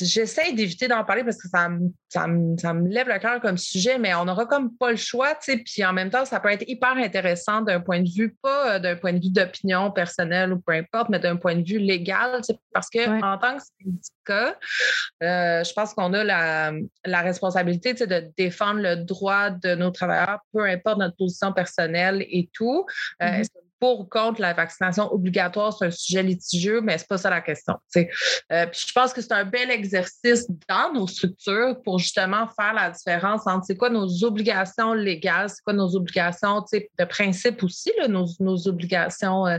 j'essaie 0.01 0.53
d'éviter 0.53 0.87
d'en 0.87 1.05
parler 1.05 1.25
parce 1.25 1.37
que 1.37 1.49
ça 1.49 1.69
me, 1.69 1.91
ça, 2.09 2.27
me, 2.27 2.89
lève 2.89 3.09
le 3.09 3.19
cœur 3.19 3.41
comme 3.41 3.57
sujet, 3.57 3.99
mais 3.99 4.15
on 4.15 4.25
n'aura 4.25 4.47
comme 4.47 4.77
pas 4.77 4.91
le 4.91 4.97
choix, 4.97 5.35
tu 5.35 5.53
sais, 5.53 5.57
puis 5.59 5.85
en 5.85 5.93
même 5.93 6.11
temps, 6.11 6.25
ça 6.25 6.41
peut 6.41 6.51
être 6.51 6.65
hyper 6.69 6.97
intéressant 6.97 7.63
d'un 7.63 7.81
point 7.81 8.01
de 8.01 8.09
vue, 8.09 8.37
pas 8.43 8.75
euh, 8.75 8.79
d'un 8.79 8.97
point 8.97 9.13
de 9.13 9.19
vue 9.19 9.31
d'opinion 9.31 9.91
personnelle 9.91 10.53
ou 10.53 10.61
peu 10.61 10.73
importe, 10.73 11.09
mais 11.09 11.19
d'un 11.19 11.37
point 11.37 11.57
de 11.57 11.67
vue 11.67 11.79
légal, 11.79 12.39
tu 12.39 12.53
sais, 12.53 12.59
parce 12.73 12.89
que 12.89 13.01
en 13.23 13.39
tant 13.39 13.57
que 13.57 13.63
syndicat, 13.81 14.59
euh, 15.23 15.65
je 15.65 15.73
pense 15.73 15.95
qu'on 15.95 16.13
a 16.13 16.23
la, 16.23 16.73
la 17.05 17.21
responsabilité, 17.21 17.93
tu 17.93 17.99
sais, 17.99 18.07
de 18.07 18.31
défendre 18.37 18.81
le 18.81 18.97
droit 18.97 19.51
de 19.51 19.75
nos 19.75 19.91
travailleurs, 19.91 20.41
peu 20.53 20.65
importe 20.65 20.99
notre 20.99 21.17
position 21.17 21.53
personnelle 21.53 22.25
et 22.29 22.49
tout. 22.53 22.87
Euh, 23.23 23.27
mm-hmm 23.27 23.62
pour 23.83 23.99
ou 23.99 24.05
contre 24.05 24.41
la 24.41 24.53
vaccination 24.53 25.13
obligatoire, 25.13 25.77
c'est 25.77 25.87
un 25.87 25.91
sujet 25.91 26.23
litigieux, 26.23 26.81
mais 26.81 26.99
c'est 26.99 27.09
pas 27.09 27.19
ça 27.19 27.31
la 27.31 27.41
question. 27.41 27.75
Euh, 27.97 28.03
je 28.73 28.93
pense 28.95 29.13
que 29.13 29.21
c'est 29.21 29.33
un 29.33 29.45
bel 29.45 29.73
exercice 29.73 30.47
dans 30.69 30.93
nos 30.93 31.09
structures 31.09 31.83
pour 31.83 31.99
justement 31.99 32.47
faire 32.57 32.75
la 32.75 32.91
différence 32.91 33.45
entre 33.45 33.65
c'est 33.67 33.77
quoi 33.77 33.91
nos 33.91 34.23
obligations 34.23 34.93
légales, 34.93 35.49
c'est 35.51 35.65
quoi 35.65 35.73
nos 35.73 35.97
obligations 35.97 36.65
de 36.73 37.05
principe 37.07 37.61
aussi, 37.65 37.91
nos, 38.09 38.29
nos, 38.39 38.69
obligations, 38.69 39.49
euh, 39.49 39.59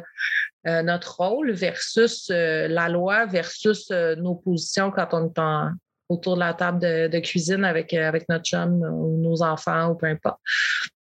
euh, 0.67 0.81
notre 0.83 1.17
rôle 1.17 1.51
versus 1.51 2.29
la 2.29 2.87
loi, 2.87 3.25
versus 3.25 3.91
nos 3.91 4.35
positions 4.35 4.89
quand 4.89 5.09
on 5.11 5.25
est 5.25 5.37
en, 5.37 5.71
autour 6.13 6.35
de 6.35 6.39
la 6.39 6.53
table 6.53 6.79
de, 6.79 7.19
cuisine 7.19 7.63
avec, 7.63 7.93
avec 7.93 8.27
notre 8.29 8.45
chum 8.45 8.81
ou 8.81 9.17
nos 9.21 9.41
enfants 9.43 9.89
ou 9.89 9.95
peu 9.95 10.07
importe. 10.07 10.39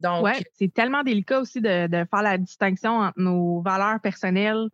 Donc, 0.00 0.24
ouais, 0.24 0.42
c'est 0.58 0.72
tellement 0.72 1.02
délicat 1.02 1.40
aussi 1.40 1.60
de, 1.60 1.86
de, 1.86 2.06
faire 2.08 2.22
la 2.22 2.38
distinction 2.38 2.98
entre 2.98 3.18
nos 3.20 3.60
valeurs 3.60 4.00
personnelles 4.00 4.68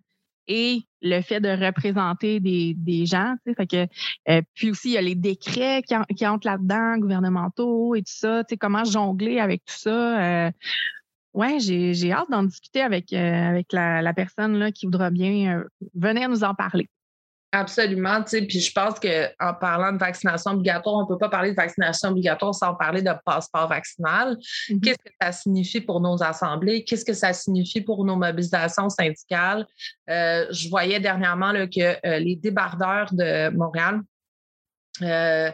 et 0.49 0.83
le 1.03 1.21
fait 1.23 1.41
de 1.41 1.49
représenter 1.49 2.41
des, 2.41 2.75
des 2.75 3.07
gens. 3.07 3.35
Fait 3.57 3.67
que, 3.67 3.87
euh, 4.29 4.43
puis 4.55 4.71
aussi, 4.71 4.91
il 4.91 4.93
y 4.93 4.99
a 4.99 5.03
les 5.03 5.15
décrets 5.15 5.83
qui, 5.83 5.95
qui 6.15 6.27
entrent 6.27 6.47
là-dedans, 6.47 6.99
gouvernementaux 6.99 7.95
et 7.95 8.01
tout 8.01 8.13
ça. 8.15 8.43
Comment 8.61 8.85
jongler 8.85 9.41
avec 9.41 9.65
tout 9.65 9.75
ça. 9.75 10.47
Euh, 10.47 10.51
ouais, 11.35 11.59
j'ai 11.59 12.13
hâte 12.13 12.31
d'en 12.31 12.45
discuter 12.45 12.81
avec, 12.81 13.13
euh, 13.13 13.49
avec 13.49 13.73
la, 13.73 14.03
la, 14.03 14.15
personne 14.15 14.59
là, 14.59 14.73
qui 14.73 14.87
voudra 14.87 15.11
bien 15.11 15.65
venir 15.95 16.29
nous 16.29 16.45
en 16.45 16.55
parler. 16.55 16.89
Absolument, 17.57 18.23
tu 18.23 18.29
sais, 18.29 18.43
puis 18.43 18.61
je 18.61 18.71
pense 18.71 19.01
qu'en 19.01 19.55
parlant 19.55 19.91
de 19.91 19.97
vaccination 19.97 20.51
obligatoire, 20.51 20.97
on 20.97 21.03
ne 21.05 21.07
peut 21.07 21.17
pas 21.17 21.31
parler 21.31 21.53
de 21.53 21.57
vaccination 21.57 22.11
obligatoire 22.11 22.55
sans 22.55 22.75
parler 22.75 23.01
de 23.01 23.13
passeport 23.25 23.67
vaccinal. 23.67 24.37
Mm-hmm. 24.37 24.81
Qu'est-ce 24.83 24.99
que 24.99 25.15
ça 25.23 25.33
signifie 25.33 25.81
pour 25.81 26.03
nos 26.03 26.23
assemblées? 26.23 26.85
Qu'est-ce 26.85 27.05
que 27.07 27.15
ça 27.15 27.33
signifie 27.33 27.81
pour 27.81 28.05
nos 28.05 28.17
mobilisations 28.17 28.91
syndicales? 28.91 29.67
Euh, 30.11 30.45
je 30.51 30.69
voyais 30.69 31.01
dernièrement 31.01 31.51
là, 31.51 31.67
que 31.67 31.97
euh, 32.07 32.19
les 32.19 32.37
débardeurs 32.37 33.09
de 33.15 33.49
Montréal, 33.57 34.03
euh, 35.01 35.51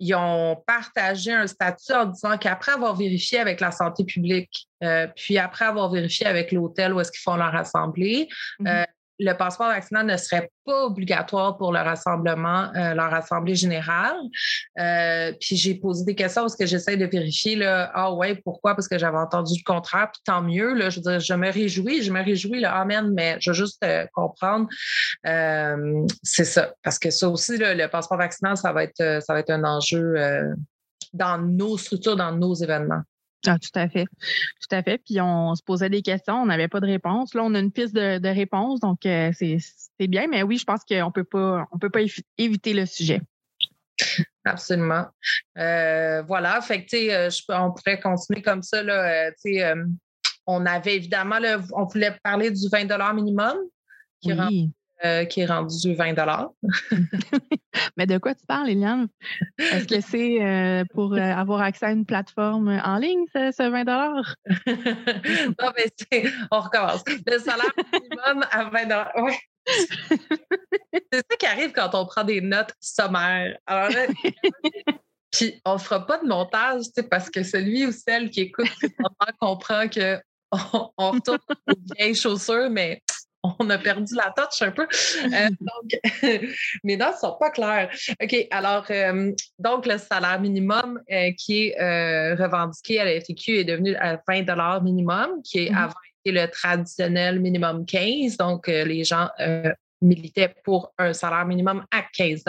ils 0.00 0.14
ont 0.16 0.56
partagé 0.66 1.32
un 1.32 1.46
statut 1.46 1.92
en 1.92 2.06
disant 2.06 2.36
qu'après 2.36 2.72
avoir 2.72 2.96
vérifié 2.96 3.38
avec 3.38 3.60
la 3.60 3.70
santé 3.70 4.04
publique, 4.04 4.66
puis 5.14 5.38
après 5.38 5.66
avoir 5.66 5.90
vérifié 5.90 6.26
avec 6.26 6.50
l'hôtel 6.50 6.94
où 6.94 7.00
est-ce 7.00 7.12
qu'ils 7.12 7.22
font 7.22 7.36
leur 7.36 7.54
assemblée, 7.54 8.28
mm-hmm 8.60 8.86
le 9.18 9.32
passeport 9.34 9.68
vaccinal 9.68 10.06
ne 10.06 10.16
serait 10.16 10.50
pas 10.64 10.84
obligatoire 10.84 11.56
pour 11.56 11.72
le 11.72 11.80
rassemblement, 11.80 12.70
euh, 12.74 12.94
leur 12.94 13.12
assemblée 13.12 13.54
générale. 13.54 14.16
Euh, 14.78 15.32
puis 15.40 15.56
j'ai 15.56 15.74
posé 15.74 16.04
des 16.04 16.14
questions 16.14 16.42
parce 16.42 16.56
que 16.56 16.66
j'essaie 16.66 16.96
de 16.96 17.06
vérifier 17.06 17.56
là, 17.56 17.90
ah 17.94 18.12
ouais, 18.12 18.36
pourquoi? 18.44 18.74
Parce 18.74 18.88
que 18.88 18.98
j'avais 18.98 19.18
entendu 19.18 19.54
le 19.58 19.64
contraire, 19.64 20.10
puis 20.12 20.20
tant 20.24 20.42
mieux. 20.42 20.74
Là, 20.74 20.90
je 20.90 21.00
veux 21.00 21.10
dire, 21.10 21.20
je 21.20 21.34
me 21.34 21.50
réjouis, 21.50 22.02
je 22.02 22.12
me 22.12 22.22
réjouis, 22.22 22.60
là, 22.60 22.74
amen, 22.76 23.12
mais 23.14 23.36
je 23.40 23.50
veux 23.50 23.56
juste 23.56 23.82
euh, 23.84 24.06
comprendre. 24.14 24.68
c'est 26.22 26.44
ça. 26.44 26.72
Parce 26.82 26.98
que 26.98 27.10
ça 27.10 27.28
aussi, 27.28 27.56
le 27.58 27.86
passeport 27.86 28.18
vaccinal, 28.18 28.56
ça 28.56 28.72
va 28.72 28.84
être 28.84 28.96
ça 28.98 29.32
va 29.32 29.40
être 29.40 29.50
un 29.50 29.64
enjeu 29.64 30.14
dans 31.12 31.38
nos 31.38 31.78
structures, 31.78 32.16
dans 32.16 32.32
nos 32.32 32.54
événements. 32.54 33.02
Ah, 33.46 33.58
tout 33.58 33.70
à 33.74 33.88
fait. 33.88 34.04
Tout 34.04 34.74
à 34.74 34.82
fait. 34.82 34.98
Puis 34.98 35.20
on 35.20 35.54
se 35.54 35.62
posait 35.62 35.88
des 35.88 36.02
questions, 36.02 36.42
on 36.42 36.46
n'avait 36.46 36.68
pas 36.68 36.80
de 36.80 36.86
réponse. 36.86 37.34
Là, 37.34 37.42
on 37.44 37.54
a 37.54 37.60
une 37.60 37.70
piste 37.70 37.94
de, 37.94 38.18
de 38.18 38.28
réponse, 38.28 38.80
donc 38.80 39.06
euh, 39.06 39.30
c'est 39.32 40.08
bien, 40.08 40.26
mais 40.26 40.42
oui, 40.42 40.58
je 40.58 40.64
pense 40.64 40.82
qu'on 40.84 41.12
peut 41.12 41.24
pas 41.24 41.66
on 41.72 41.78
peut 41.78 41.90
pas 41.90 42.00
éviter 42.36 42.72
le 42.72 42.86
sujet. 42.86 43.20
Absolument. 44.44 45.06
Euh, 45.58 46.22
voilà, 46.22 46.60
fait 46.60 46.84
que, 46.84 47.10
euh, 47.10 47.30
on 47.50 47.72
pourrait 47.72 48.00
continuer 48.00 48.42
comme 48.42 48.62
ça. 48.62 48.82
Là, 48.82 49.30
on 50.46 50.64
avait 50.66 50.96
évidemment, 50.96 51.38
là, 51.38 51.60
on 51.72 51.84
voulait 51.84 52.16
parler 52.22 52.50
du 52.50 52.68
20 52.70 53.12
minimum 53.12 53.56
qui 54.20 54.32
oui. 54.32 54.72
Euh, 55.04 55.26
qui 55.26 55.42
est 55.42 55.46
rendu 55.46 55.94
20 55.94 56.14
Mais 57.96 58.06
de 58.06 58.18
quoi 58.18 58.34
tu 58.34 58.44
parles, 58.46 58.68
Eliane? 58.68 59.06
Est-ce 59.56 59.86
que 59.86 60.00
c'est 60.00 60.42
euh, 60.42 60.84
pour 60.92 61.14
euh, 61.14 61.18
avoir 61.20 61.60
accès 61.60 61.86
à 61.86 61.92
une 61.92 62.04
plateforme 62.04 62.68
en 62.84 62.98
ligne, 62.98 63.24
ce, 63.32 63.70
20 63.70 63.84
Non, 65.62 65.72
mais 65.76 65.86
c'est, 65.96 66.24
on 66.50 66.58
recommence. 66.58 67.04
Le 67.06 67.38
salaire 67.38 67.72
minimum 67.92 68.44
à 68.50 68.64
20 68.64 69.22
ouais. 69.22 69.38
c'est 71.12 71.22
ça 71.30 71.36
qui 71.38 71.46
arrive 71.46 71.70
quand 71.70 71.94
on 71.94 72.04
prend 72.04 72.24
des 72.24 72.40
notes 72.40 72.72
sommaires. 72.80 73.56
Alors 73.66 73.90
puis 75.30 75.60
on 75.64 75.74
ne 75.74 75.78
fera 75.78 76.04
pas 76.06 76.18
de 76.18 76.26
montage, 76.26 76.86
parce 77.08 77.30
que 77.30 77.44
celui 77.44 77.86
ou 77.86 77.92
celle 77.92 78.30
qui 78.30 78.40
écoute 78.40 78.66
comprend 79.38 79.88
qu'on 79.88 80.90
on 80.96 81.10
retourne 81.12 81.38
aux 81.68 81.94
vieilles 81.94 82.16
chaussures, 82.16 82.70
mais 82.70 83.00
on 83.58 83.70
a 83.70 83.78
perdu 83.78 84.14
la 84.14 84.32
touch 84.36 84.62
un 84.62 84.70
peu. 84.70 84.82
Euh, 84.82 85.48
donc, 85.60 86.00
mes 86.84 86.96
notes 86.96 87.14
ne 87.14 87.18
sont 87.18 87.36
pas 87.38 87.50
claires. 87.50 87.90
OK, 88.22 88.46
alors, 88.50 88.86
euh, 88.90 89.32
donc, 89.58 89.86
le 89.86 89.98
salaire 89.98 90.40
minimum 90.40 91.00
euh, 91.10 91.30
qui 91.36 91.68
est 91.68 92.34
revendiqué 92.34 93.00
à 93.00 93.04
la 93.04 93.20
FTQ 93.20 93.58
est 93.58 93.64
devenu 93.64 93.94
à 93.96 94.20
20 94.26 94.80
minimum, 94.80 95.42
qui 95.42 95.58
est 95.58 95.70
mm-hmm. 95.70 95.84
avant 95.84 95.94
le 96.26 96.46
traditionnel 96.46 97.40
minimum 97.40 97.86
15. 97.86 98.36
Donc, 98.36 98.66
les 98.66 99.02
gens 99.02 99.28
militait 100.00 100.54
pour 100.64 100.92
un 100.98 101.12
salaire 101.12 101.44
minimum 101.46 101.84
à 101.90 102.02
15 102.02 102.42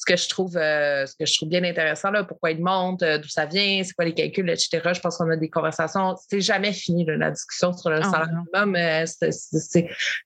ce 0.00 0.04
que 0.06 0.16
je 0.16 0.28
trouve 0.28 0.56
euh, 0.56 1.06
ce 1.06 1.14
que 1.14 1.26
je 1.26 1.34
trouve 1.34 1.48
bien 1.48 1.62
intéressant 1.64 2.10
là, 2.10 2.24
pourquoi 2.24 2.52
il 2.52 2.62
monte, 2.62 3.02
euh, 3.02 3.18
d'où 3.18 3.28
ça 3.28 3.46
vient, 3.46 3.82
c'est 3.84 3.92
quoi 3.92 4.06
les 4.06 4.14
calculs, 4.14 4.48
etc. 4.48 4.80
Je 4.94 5.00
pense 5.00 5.18
qu'on 5.18 5.30
a 5.30 5.36
des 5.36 5.50
conversations, 5.50 6.16
c'est 6.28 6.40
jamais 6.40 6.72
fini 6.72 7.04
la 7.04 7.30
discussion 7.30 7.72
sur 7.72 7.90
le 7.90 8.00
ah, 8.02 8.10
salaire 8.10 8.28
minimum, 8.28 8.76
euh, 8.76 9.04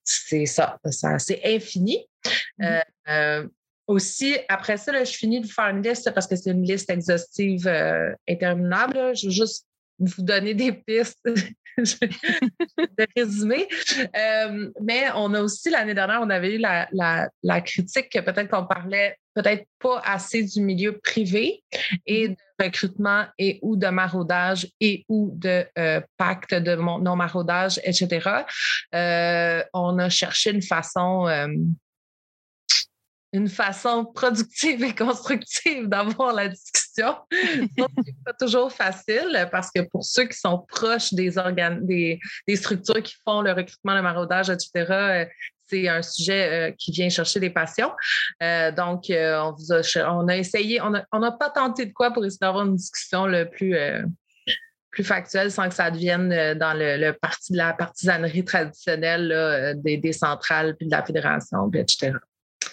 c'est 0.04 0.46
ça, 0.46 0.78
c'est 1.18 1.40
infini. 1.44 2.06
Mm-hmm. 2.58 3.48
aussi, 3.86 4.36
après 4.48 4.76
ça, 4.78 5.04
je 5.04 5.12
finis 5.12 5.40
de 5.40 5.46
vous 5.46 5.52
faire 5.52 5.68
une 5.68 5.82
liste 5.82 6.10
parce 6.14 6.26
que 6.26 6.36
c'est 6.36 6.50
une 6.50 6.62
liste 6.62 6.88
exhaustive 6.88 7.68
interminable. 8.28 9.14
Je 9.14 9.26
veux 9.26 9.32
juste 9.32 9.66
vous 9.98 10.22
donner 10.22 10.54
des 10.54 10.72
pistes 10.72 11.20
de 11.76 13.06
résumé. 13.16 13.68
Euh, 14.16 14.70
mais 14.80 15.06
on 15.14 15.34
a 15.34 15.42
aussi, 15.42 15.70
l'année 15.70 15.94
dernière, 15.94 16.20
on 16.22 16.30
avait 16.30 16.56
eu 16.56 16.58
la, 16.58 16.88
la, 16.92 17.60
critique 17.60 18.10
que 18.10 18.20
peut-être 18.20 18.48
qu'on 18.48 18.66
parlait 18.66 19.16
peut-être 19.34 19.66
pas 19.80 20.00
assez 20.04 20.44
du 20.44 20.60
milieu 20.60 20.98
privé 20.98 21.64
et 22.06 22.28
mm-hmm. 22.28 22.36
de 22.60 22.64
recrutement 22.64 23.24
et 23.38 23.58
ou 23.62 23.76
de 23.76 23.88
maraudage 23.88 24.68
et 24.80 25.04
ou 25.08 25.32
de 25.34 25.66
euh, 25.76 26.00
pacte 26.16 26.54
de 26.54 26.76
non-maraudage, 26.76 27.80
etc. 27.82 28.44
Euh, 28.94 29.64
on 29.72 29.98
a 29.98 30.08
cherché 30.08 30.50
une 30.50 30.62
façon 30.62 31.26
une 33.34 33.48
façon 33.48 34.04
productive 34.04 34.82
et 34.84 34.94
constructive 34.94 35.88
d'avoir 35.88 36.32
la 36.32 36.48
discussion. 36.48 37.16
c'est 37.32 38.14
pas 38.24 38.32
toujours 38.38 38.72
facile 38.72 39.48
parce 39.50 39.70
que 39.74 39.82
pour 39.82 40.04
ceux 40.04 40.24
qui 40.26 40.38
sont 40.38 40.64
proches 40.68 41.12
des 41.12 41.36
organes, 41.36 41.84
des, 41.84 42.20
structures 42.54 43.02
qui 43.02 43.16
font 43.24 43.42
le 43.42 43.50
recrutement, 43.50 43.94
le 43.94 44.02
maraudage, 44.02 44.50
etc., 44.50 44.70
euh, 44.88 45.26
c'est 45.66 45.88
un 45.88 46.02
sujet 46.02 46.70
euh, 46.70 46.74
qui 46.78 46.92
vient 46.92 47.08
chercher 47.08 47.40
des 47.40 47.50
passions. 47.50 47.90
Euh, 48.40 48.70
donc, 48.70 49.06
on, 49.10 49.54
vous 49.58 49.72
a, 49.72 50.14
on 50.14 50.28
a 50.28 50.36
essayé, 50.36 50.80
on 50.80 50.90
n'a 50.90 51.32
pas 51.32 51.50
tenté 51.50 51.86
de 51.86 51.92
quoi 51.92 52.12
pour 52.12 52.24
essayer 52.24 52.38
d'avoir 52.40 52.64
une 52.64 52.76
discussion 52.76 53.26
le 53.26 53.50
plus, 53.50 53.74
plus 54.90 55.02
factuelle 55.02 55.50
sans 55.50 55.68
que 55.68 55.74
ça 55.74 55.90
devienne 55.90 56.28
dans 56.56 56.78
le, 56.78 57.10
parti 57.12 57.52
de 57.52 57.56
la 57.56 57.72
partisanerie 57.72 58.44
traditionnelle 58.44 59.74
des, 59.82 59.96
des, 59.96 60.12
centrales, 60.12 60.76
puis 60.76 60.86
de 60.86 60.92
la 60.92 61.02
fédération, 61.02 61.68
puis 61.68 61.80
etc. 61.80 62.12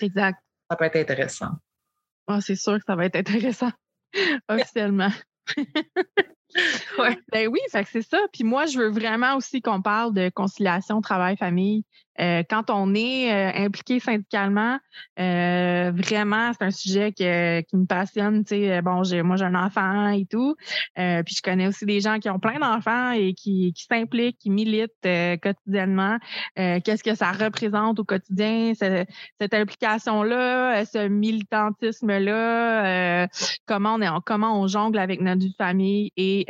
Exact 0.02 0.38
ça 0.72 0.78
peut 0.78 0.86
être 0.86 0.96
intéressant. 0.96 1.52
Ah, 2.28 2.40
c'est 2.40 2.56
sûr 2.56 2.78
que 2.78 2.86
ça 2.88 2.96
va 2.96 3.06
être 3.06 3.18
intéressant, 3.18 3.72
officiellement. 4.50 5.12
ouais. 6.98 7.18
Ben 7.32 7.48
oui, 7.50 7.60
c'est 7.70 8.02
ça. 8.02 8.20
Puis 8.32 8.46
moi, 8.46 8.68
je 8.68 8.80
veux 8.80 8.90
vraiment 8.90 9.36
aussi 9.36 9.62
qu'on 9.62 9.82
parle 9.82 10.14
de 10.14 10.30
conciliation 10.30 11.02
travail-famille. 11.02 11.84
Euh, 12.22 12.44
quand 12.50 12.70
on 12.70 12.94
est 12.94 13.32
euh, 13.32 13.66
impliqué 13.66 14.00
syndicalement, 14.00 14.78
euh, 15.20 15.92
vraiment, 15.96 16.52
c'est 16.54 16.66
un 16.66 16.72
sujet 16.72 17.12
qui 17.14 17.26
me 17.26 17.86
passionne. 17.86 18.44
Bon, 18.84 19.02
moi, 19.24 19.36
j'ai 19.36 19.46
un 19.46 19.56
enfant 19.56 20.10
et 20.10 20.26
tout. 20.26 20.56
puis 20.96 21.36
je 21.36 21.42
connais 21.42 21.68
aussi 21.68 21.86
des 21.86 22.00
gens 22.00 22.20
qui 22.20 22.30
ont 22.30 22.40
plein 22.40 22.60
d'enfants 22.60 23.12
et 23.12 23.34
qui, 23.34 23.74
s'impliquent, 23.76 24.38
qui 24.38 24.50
militent 24.50 24.92
quotidiennement. 25.42 26.18
qu'est-ce 26.56 27.04
que 27.04 27.16
ça 27.16 27.32
représente 27.32 28.00
au 28.00 28.04
quotidien, 28.04 28.74
cette, 28.76 29.10
cette 29.40 29.54
implication-là, 29.54 30.86
ce 30.86 31.08
militantisme-là, 31.08 33.28
comment 33.66 33.96
on 33.96 34.02
est, 34.02 34.10
comment 34.26 34.62
on 34.62 34.68
jongle 34.68 35.00
avec 35.00 35.22
notre 35.22 35.42
vie 35.42 35.52
de 35.52 35.56
famille 35.56 36.12
et 36.18 36.46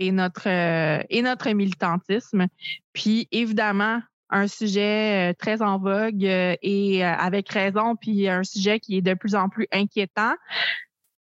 et 0.00 0.12
notre 0.12 0.46
et 0.46 1.22
notre 1.22 1.50
militantisme. 1.50 2.46
Puis 2.92 3.26
évidemment, 3.32 4.00
un 4.30 4.46
sujet 4.46 5.30
euh, 5.30 5.34
très 5.38 5.62
en 5.62 5.78
vogue 5.78 6.24
euh, 6.24 6.54
et 6.62 7.04
euh, 7.04 7.12
avec 7.12 7.48
raison, 7.48 7.96
puis 7.96 8.28
un 8.28 8.44
sujet 8.44 8.80
qui 8.80 8.98
est 8.98 9.02
de 9.02 9.14
plus 9.14 9.34
en 9.34 9.48
plus 9.48 9.66
inquiétant. 9.72 10.34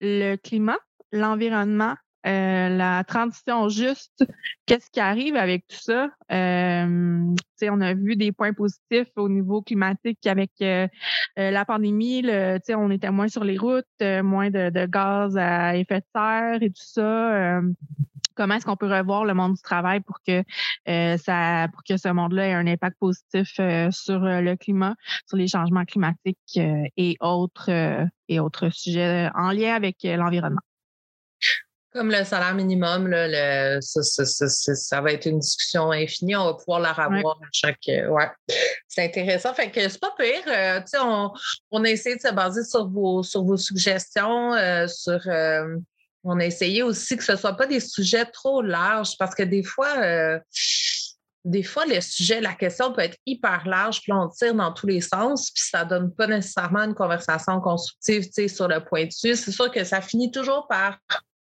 Le 0.02 0.36
climat, 0.36 0.78
l'environnement, 1.12 1.96
la 2.26 3.04
transition 3.06 3.68
juste, 3.70 4.26
qu'est-ce 4.66 4.90
qui 4.92 5.00
arrive 5.00 5.36
avec 5.36 5.66
tout 5.68 5.78
ça? 5.78 6.10
Euh, 6.32 7.36
on 7.64 7.82
a 7.82 7.94
vu 7.94 8.16
des 8.16 8.32
points 8.32 8.54
positifs 8.54 9.12
au 9.16 9.30
niveau 9.30 9.62
climatique 9.62 10.26
avec 10.26 10.52
la 10.60 11.66
pandémie. 11.66 12.22
Le, 12.22 12.60
on 12.76 12.92
était 12.92 13.12
moins 13.12 13.30
sur 13.30 13.44
les 13.44 13.58
routes, 13.58 13.86
moins 14.02 14.50
de, 14.50 14.70
de, 14.70 14.86
gaz 14.86 15.38
à 15.38 15.78
effet 15.78 16.00
de 16.00 16.06
serre 16.14 16.64
et 16.64 16.70
tout 16.70 16.86
ça. 16.86 17.62
Comment 18.36 18.56
est-ce 18.56 18.66
qu'on 18.66 18.76
peut 18.76 18.92
revoir 18.92 19.26
le 19.26 19.34
monde 19.34 19.56
du 19.56 19.62
travail 19.62 20.00
pour 20.02 20.20
que 20.26 20.44
euh, 20.88 21.18
ça 21.18 21.68
pour 21.72 21.84
que 21.84 21.98
ce 21.98 22.10
monde-là 22.10 22.48
ait 22.48 22.54
un 22.54 22.68
impact 22.68 22.98
positif 23.00 23.54
euh, 23.60 23.90
sur 23.92 24.24
euh, 24.24 24.42
le 24.42 24.56
climat, 24.56 24.96
sur 25.28 25.38
les 25.38 25.48
changements 25.48 25.86
climatiques 25.86 26.60
et 26.98 27.18
autres 27.20 27.70
et 28.28 28.40
autres 28.40 28.70
sujets 28.70 29.30
en 29.36 29.52
lien 29.52 29.76
avec 29.76 29.98
l'environnement. 30.04 30.62
Comme 31.92 32.10
le 32.10 32.24
salaire 32.24 32.56
minimum, 32.56 33.08
là, 33.08 33.80
ça, 33.82 35.02
va 35.02 35.12
être 35.12 35.28
une 35.28 35.38
discussion 35.38 35.92
infinie. 35.92 36.36
On 36.36 36.46
va 36.46 36.54
pouvoir 36.56 36.80
la 36.80 36.92
revoir 36.92 37.38
à 37.40 37.48
chaque. 37.52 37.86
ouais. 37.88 38.30
C'est 38.88 39.06
intéressant. 39.06 39.54
Fait 39.54 39.70
que 39.70 39.88
c'est 39.88 40.02
pas 40.02 40.14
pire. 40.18 40.82
on, 41.00 41.32
on 41.70 41.84
a 41.84 41.90
essayé 41.90 42.16
de 42.16 42.22
se 42.22 42.34
baser 42.34 42.64
sur 42.64 42.88
vos, 42.88 43.22
sur 43.22 43.44
vos 43.44 43.58
suggestions, 43.58 44.54
sur 44.88 45.20
on 46.24 46.40
a 46.40 46.46
essayé 46.46 46.84
aussi 46.84 47.18
que 47.18 47.24
ce 47.24 47.34
ne 47.34 47.38
soit 47.38 47.54
pas 47.54 47.66
des 47.66 47.80
sujets 47.80 48.26
trop 48.26 48.62
larges 48.62 49.18
parce 49.18 49.36
que 49.36 49.44
des 49.44 49.64
fois, 49.64 49.98
euh, 49.98 50.40
des 51.46 51.64
fois, 51.64 51.86
le 51.86 52.00
sujet, 52.00 52.40
la 52.40 52.54
question 52.54 52.94
peut 52.94 53.02
être 53.02 53.18
hyper 53.26 53.68
large, 53.68 54.02
puis 54.02 54.14
on 54.14 54.30
tire 54.30 54.56
dans 54.56 54.72
tous 54.72 54.88
les 54.88 55.02
sens, 55.02 55.52
puis 55.52 55.64
ça 55.64 55.84
ne 55.84 55.90
donne 55.90 56.16
pas 56.16 56.28
nécessairement 56.28 56.84
une 56.84 56.96
conversation 56.96 57.60
constructive 57.60 58.30
sur 58.48 58.68
le 58.68 58.80
pointu. 58.80 59.36
C'est 59.36 59.52
sûr 59.52 59.70
que 59.70 59.84
ça 59.84 60.00
finit 60.00 60.32
toujours 60.32 60.68
par 60.70 60.98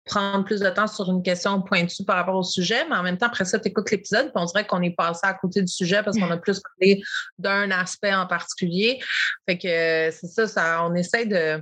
prendre 0.05 0.43
plus 0.43 0.61
de 0.61 0.69
temps 0.69 0.87
sur 0.87 1.09
une 1.11 1.21
question 1.21 1.61
pointue 1.61 2.03
par 2.03 2.15
rapport 2.15 2.35
au 2.35 2.43
sujet, 2.43 2.83
mais 2.89 2.95
en 2.95 3.03
même 3.03 3.17
temps, 3.17 3.27
après 3.27 3.45
ça, 3.45 3.59
tu 3.59 3.67
écoutes 3.67 3.91
l'épisode, 3.91 4.31
puis 4.33 4.33
on 4.35 4.45
dirait 4.45 4.65
qu'on 4.65 4.81
est 4.81 4.95
passé 4.95 5.21
à 5.23 5.33
côté 5.33 5.61
du 5.61 5.71
sujet 5.71 6.01
parce 6.01 6.17
qu'on 6.17 6.31
a 6.31 6.37
plus 6.37 6.59
parlé 6.59 7.01
d'un 7.37 7.69
aspect 7.69 8.13
en 8.13 8.25
particulier. 8.25 8.99
Fait 9.47 9.57
que 9.57 10.11
c'est 10.11 10.27
ça, 10.27 10.47
ça, 10.47 10.83
on 10.85 10.95
essaie 10.95 11.25
de 11.25 11.61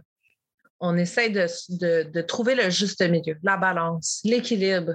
on 0.80 0.98
essaie 0.98 1.30
de, 1.30 2.22
trouver 2.22 2.56
le 2.56 2.70
juste 2.70 3.02
milieu, 3.02 3.38
la 3.44 3.58
balance, 3.58 4.22
l'équilibre. 4.24 4.94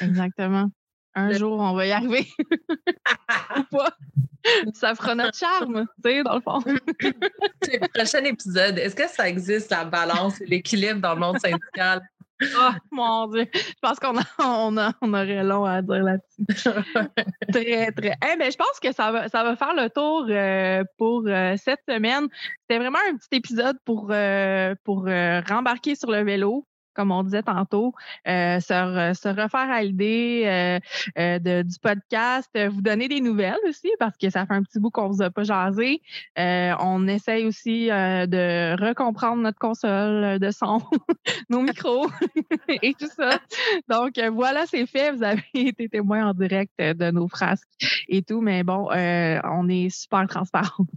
Exactement. 0.00 0.70
Un 1.14 1.32
jour, 1.32 1.58
on 1.60 1.74
va 1.74 1.86
y 1.86 1.92
arriver. 1.92 2.26
Ça 4.74 4.94
fera 4.94 5.14
notre 5.14 5.38
charme, 5.38 5.86
tu 6.04 6.10
sais, 6.10 6.22
dans 6.22 6.34
le 6.34 6.40
fond. 6.40 6.60
le 6.66 7.88
prochain 7.94 8.24
épisode, 8.24 8.78
est-ce 8.78 8.94
que 8.94 9.08
ça 9.08 9.26
existe, 9.26 9.70
la 9.70 9.86
balance 9.86 10.38
et 10.42 10.46
l'équilibre 10.46 11.00
dans 11.00 11.14
le 11.14 11.20
monde 11.20 11.38
syndical? 11.38 12.02
Oh 12.58 12.70
mon 12.90 13.26
Dieu, 13.28 13.46
je 13.54 13.74
pense 13.80 13.98
qu'on 13.98 14.14
on, 14.38 15.12
aurait 15.14 15.44
long 15.44 15.64
à 15.64 15.82
dire 15.82 16.02
là-dessus. 16.02 16.44
très, 17.52 17.92
très. 17.92 18.16
Eh 18.32 18.36
ben, 18.36 18.50
je 18.50 18.56
pense 18.56 18.80
que 18.82 18.92
ça 18.92 19.12
va, 19.12 19.28
ça 19.28 19.42
va 19.42 19.56
faire 19.56 19.74
le 19.74 19.88
tour 19.90 20.26
euh, 20.28 20.84
pour 20.98 21.24
euh, 21.26 21.54
cette 21.56 21.80
semaine. 21.88 22.28
C'était 22.62 22.78
vraiment 22.78 22.98
un 23.10 23.16
petit 23.16 23.36
épisode 23.36 23.76
pour, 23.84 24.08
euh, 24.10 24.74
pour 24.84 25.06
rembarquer 25.48 25.94
sur 25.94 26.10
le 26.10 26.22
vélo, 26.22 26.66
comme 26.94 27.10
on 27.10 27.22
disait 27.22 27.42
tantôt, 27.42 27.92
euh, 28.26 28.60
se, 28.60 29.28
refaire 29.28 29.70
à 29.70 29.82
l'idée 29.82 30.44
euh, 30.46 30.78
euh, 31.18 31.62
du 31.62 31.78
podcast, 31.80 32.50
vous 32.70 32.80
donner 32.80 33.08
des 33.08 33.20
nouvelles 33.20 33.58
aussi, 33.68 33.90
parce 33.98 34.16
que 34.16 34.30
ça 34.30 34.46
fait 34.46 34.54
un 34.54 34.62
petit 34.62 34.78
bout 34.78 34.90
qu'on 34.90 35.08
vous 35.08 35.22
a 35.22 35.30
pas 35.30 35.42
jasé. 35.42 36.00
on 36.36 37.06
essaye 37.08 37.44
aussi 37.44 37.88
de 37.88 38.80
recomprendre 38.80 39.42
notre 39.42 39.58
console 39.58 40.38
de 40.38 40.50
son, 40.50 40.78
nos 41.50 41.60
micros 41.60 42.08
et 42.82 42.94
tout 42.94 43.10
ça. 43.16 43.38
Donc, 43.88 44.18
voilà, 44.32 44.66
c'est 44.66 44.86
fait. 44.86 45.12
Vous 45.12 45.22
avez 45.22 45.42
été 45.54 45.88
témoin 45.88 46.28
en 46.28 46.34
direct 46.34 46.72
de 46.78 47.10
nos 47.10 47.28
frasques 47.28 47.68
et 48.08 48.22
tout, 48.22 48.40
mais 48.40 48.62
bon, 48.62 48.88
on 48.90 49.68
est 49.68 49.90
super 49.90 50.26
transparente. 50.26 50.88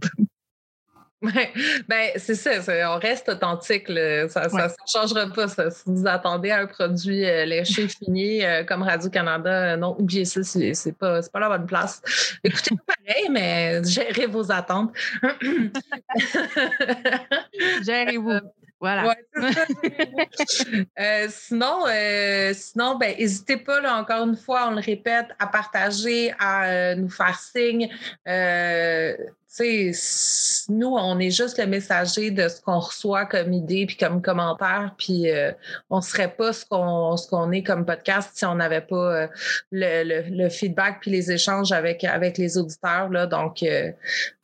Ouais, 1.20 1.52
ben 1.88 2.10
c'est 2.16 2.36
ça, 2.36 2.50
on 2.94 2.98
reste 3.00 3.28
authentique, 3.28 3.88
ça 3.88 4.46
ne 4.46 4.68
changera 4.86 5.26
pas. 5.26 5.48
Ça. 5.48 5.68
Si 5.68 5.82
vous 5.86 6.06
attendez 6.06 6.52
un 6.52 6.66
produit 6.66 7.24
euh, 7.24 7.44
léché 7.44 7.88
fini 8.04 8.44
euh, 8.44 8.62
comme 8.62 8.82
Radio-Canada, 8.82 9.72
euh, 9.72 9.76
non, 9.76 9.96
oubliez 9.98 10.24
ça, 10.24 10.44
c'est 10.44 10.96
pas, 10.96 11.20
pas 11.22 11.40
la 11.40 11.48
bonne 11.48 11.66
place. 11.66 12.00
Écoutez, 12.44 12.76
pareil, 12.86 13.28
mais 13.30 13.82
gérez 13.82 14.26
vos 14.26 14.52
attentes. 14.52 14.92
Gérez-vous. 17.84 18.38
Voilà. 18.80 19.14
sinon, 21.28 21.84
sinon 22.52 22.96
ben, 22.96 23.16
n'hésitez 23.18 23.56
pas, 23.56 23.80
là, 23.80 23.96
encore 23.96 24.26
une 24.26 24.36
fois, 24.36 24.68
on 24.68 24.72
le 24.72 24.80
répète, 24.80 25.26
à 25.38 25.46
partager, 25.46 26.32
à 26.38 26.94
nous 26.94 27.10
faire 27.10 27.38
signe 27.38 27.88
nous, 30.68 30.94
on 30.94 31.18
est 31.18 31.30
juste 31.30 31.58
le 31.58 31.66
messager 31.66 32.30
de 32.30 32.48
ce 32.48 32.60
qu'on 32.60 32.78
reçoit 32.78 33.26
comme 33.26 33.52
idée 33.52 33.86
puis 33.86 33.96
comme 33.96 34.22
commentaire, 34.22 34.94
puis 34.98 35.30
euh, 35.30 35.52
on 35.90 35.96
ne 35.96 36.02
serait 36.02 36.34
pas 36.34 36.52
ce 36.52 36.64
qu'on 36.64 37.16
ce 37.16 37.28
qu'on 37.28 37.50
est 37.52 37.62
comme 37.62 37.84
podcast 37.84 38.30
si 38.34 38.44
on 38.44 38.56
n'avait 38.56 38.82
pas 38.82 39.22
euh, 39.22 39.28
le, 39.72 40.48
feedback 40.48 40.98
puis 41.00 41.10
les 41.10 41.30
échanges 41.32 41.72
avec, 41.72 42.04
avec 42.04 42.38
les 42.38 42.58
auditeurs. 42.58 43.08
Là. 43.08 43.26
Donc, 43.26 43.62
euh, 43.62 43.90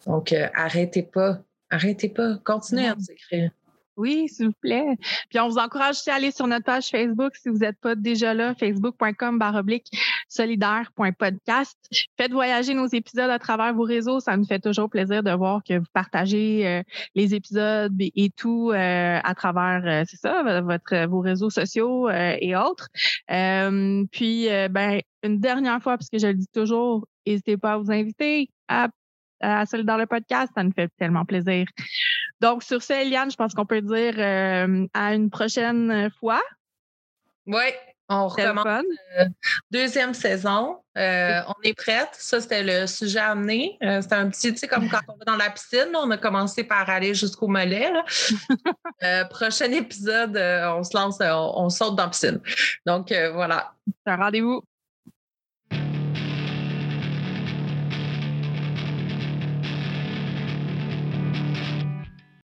donc 0.07 0.35
arrêtez 0.55 1.03
pas. 1.03 1.38
Arrêtez 1.70 2.09
pas. 2.09 2.38
Continuez 2.44 2.88
à 2.88 2.94
nous 2.94 3.11
écrire. 3.11 3.51
Oui, 3.97 4.29
s'il 4.29 4.47
vous 4.47 4.53
plaît. 4.61 4.97
Puis 5.31 5.39
on 5.39 5.49
vous 5.49 5.59
encourage 5.59 5.91
aussi 5.91 6.11
à 6.11 6.17
aller 6.17 6.33
sur 6.33 6.47
notre 6.49 6.65
page 6.65 6.89
Facebook 6.89 7.37
si 7.37 7.49
vous 7.49 7.59
n'êtes 7.59 7.79
pas 7.79 7.95
déjà 7.95 8.35
là, 8.35 8.55
facebook.com 8.55 9.39
baroblique 9.39 9.89
solidaire.podcast. 10.29 11.79
Faites 12.17 12.33
voyager 12.33 12.75
nos 12.75 12.87
épisodes 12.87 13.31
à 13.31 13.39
travers 13.39 13.73
vos 13.73 13.85
réseaux. 13.85 14.19
Ça 14.19 14.37
nous 14.37 14.47
fait 14.47 14.59
toujours 14.59 14.91
plaisir 14.91 15.23
de 15.23 15.31
voir 15.31 15.63
que 15.63 15.79
vous 15.79 15.87
partagez 15.93 16.67
euh, 16.67 16.83
les 17.15 17.35
épisodes 17.35 17.95
et 17.99 18.31
tout 18.37 18.71
euh, 18.73 19.21
à 19.23 19.35
travers, 19.35 19.83
euh, 19.87 20.05
c'est 20.09 20.17
ça, 20.17 20.61
votre, 20.63 21.07
vos 21.07 21.21
réseaux 21.21 21.51
sociaux 21.51 22.11
et 22.11 22.57
autres. 22.57 22.89
puis, 24.11 24.49
ben, 24.71 25.01
une 25.23 25.39
dernière 25.39 25.83
fois, 25.83 25.97
parce 25.97 26.11
que 26.11 26.19
je 26.19 26.27
le 26.27 26.35
dis 26.35 26.49
toujours, 26.53 27.07
n'hésitez 27.27 27.57
pas 27.57 27.75
à 27.75 27.79
vous 27.79 27.91
inviter 27.91 28.51
à 29.40 29.64
dans 29.64 29.97
le 29.97 30.07
podcast. 30.07 30.53
Ça 30.55 30.62
nous 30.62 30.73
fait 30.73 30.90
tellement 30.99 31.25
plaisir. 31.25 31.66
Donc, 32.40 32.62
sur 32.62 32.83
ce, 32.83 32.92
Eliane, 32.92 33.31
je 33.31 33.37
pense 33.37 33.55
qu'on 33.55 33.66
peut 33.66 33.81
dire 33.81 34.14
euh, 34.18 34.87
à 34.92 35.14
une 35.14 35.31
prochaine 35.31 36.11
fois. 36.20 36.42
Oui, 37.47 37.64
on 38.09 38.29
recommence. 38.29 38.66
Euh, 39.18 39.25
deuxième 39.70 40.14
saison. 40.14 40.79
Euh, 40.97 41.40
on 41.49 41.55
est 41.62 41.75
prête. 41.75 42.11
Ça, 42.12 42.40
c'était 42.40 42.62
le 42.62 42.87
sujet 42.87 43.18
amené. 43.18 43.79
c'était 43.81 44.14
un 44.14 44.29
petit, 44.29 44.53
tu 44.53 44.59
sais, 44.59 44.68
comme 44.68 44.88
quand 44.88 45.01
on 45.09 45.16
va 45.16 45.25
dans 45.25 45.37
la 45.37 45.51
piscine, 45.51 45.90
on 45.94 46.11
a 46.11 46.18
commencé 46.18 46.64
par 46.64 46.88
aller 46.88 47.14
jusqu'au 47.14 47.49
mollet. 47.49 47.92
prochain 49.31 49.73
épisode, 49.73 50.37
on 50.37 50.83
se 50.83 50.97
lance, 50.97 51.18
on, 51.20 51.68
saute 51.70 51.97
dans 51.97 52.05
la 52.05 52.11
piscine. 52.11 52.40
Donc, 52.87 53.12
voilà. 53.33 53.73
Un 54.07 54.16
rendez-vous. 54.16 54.62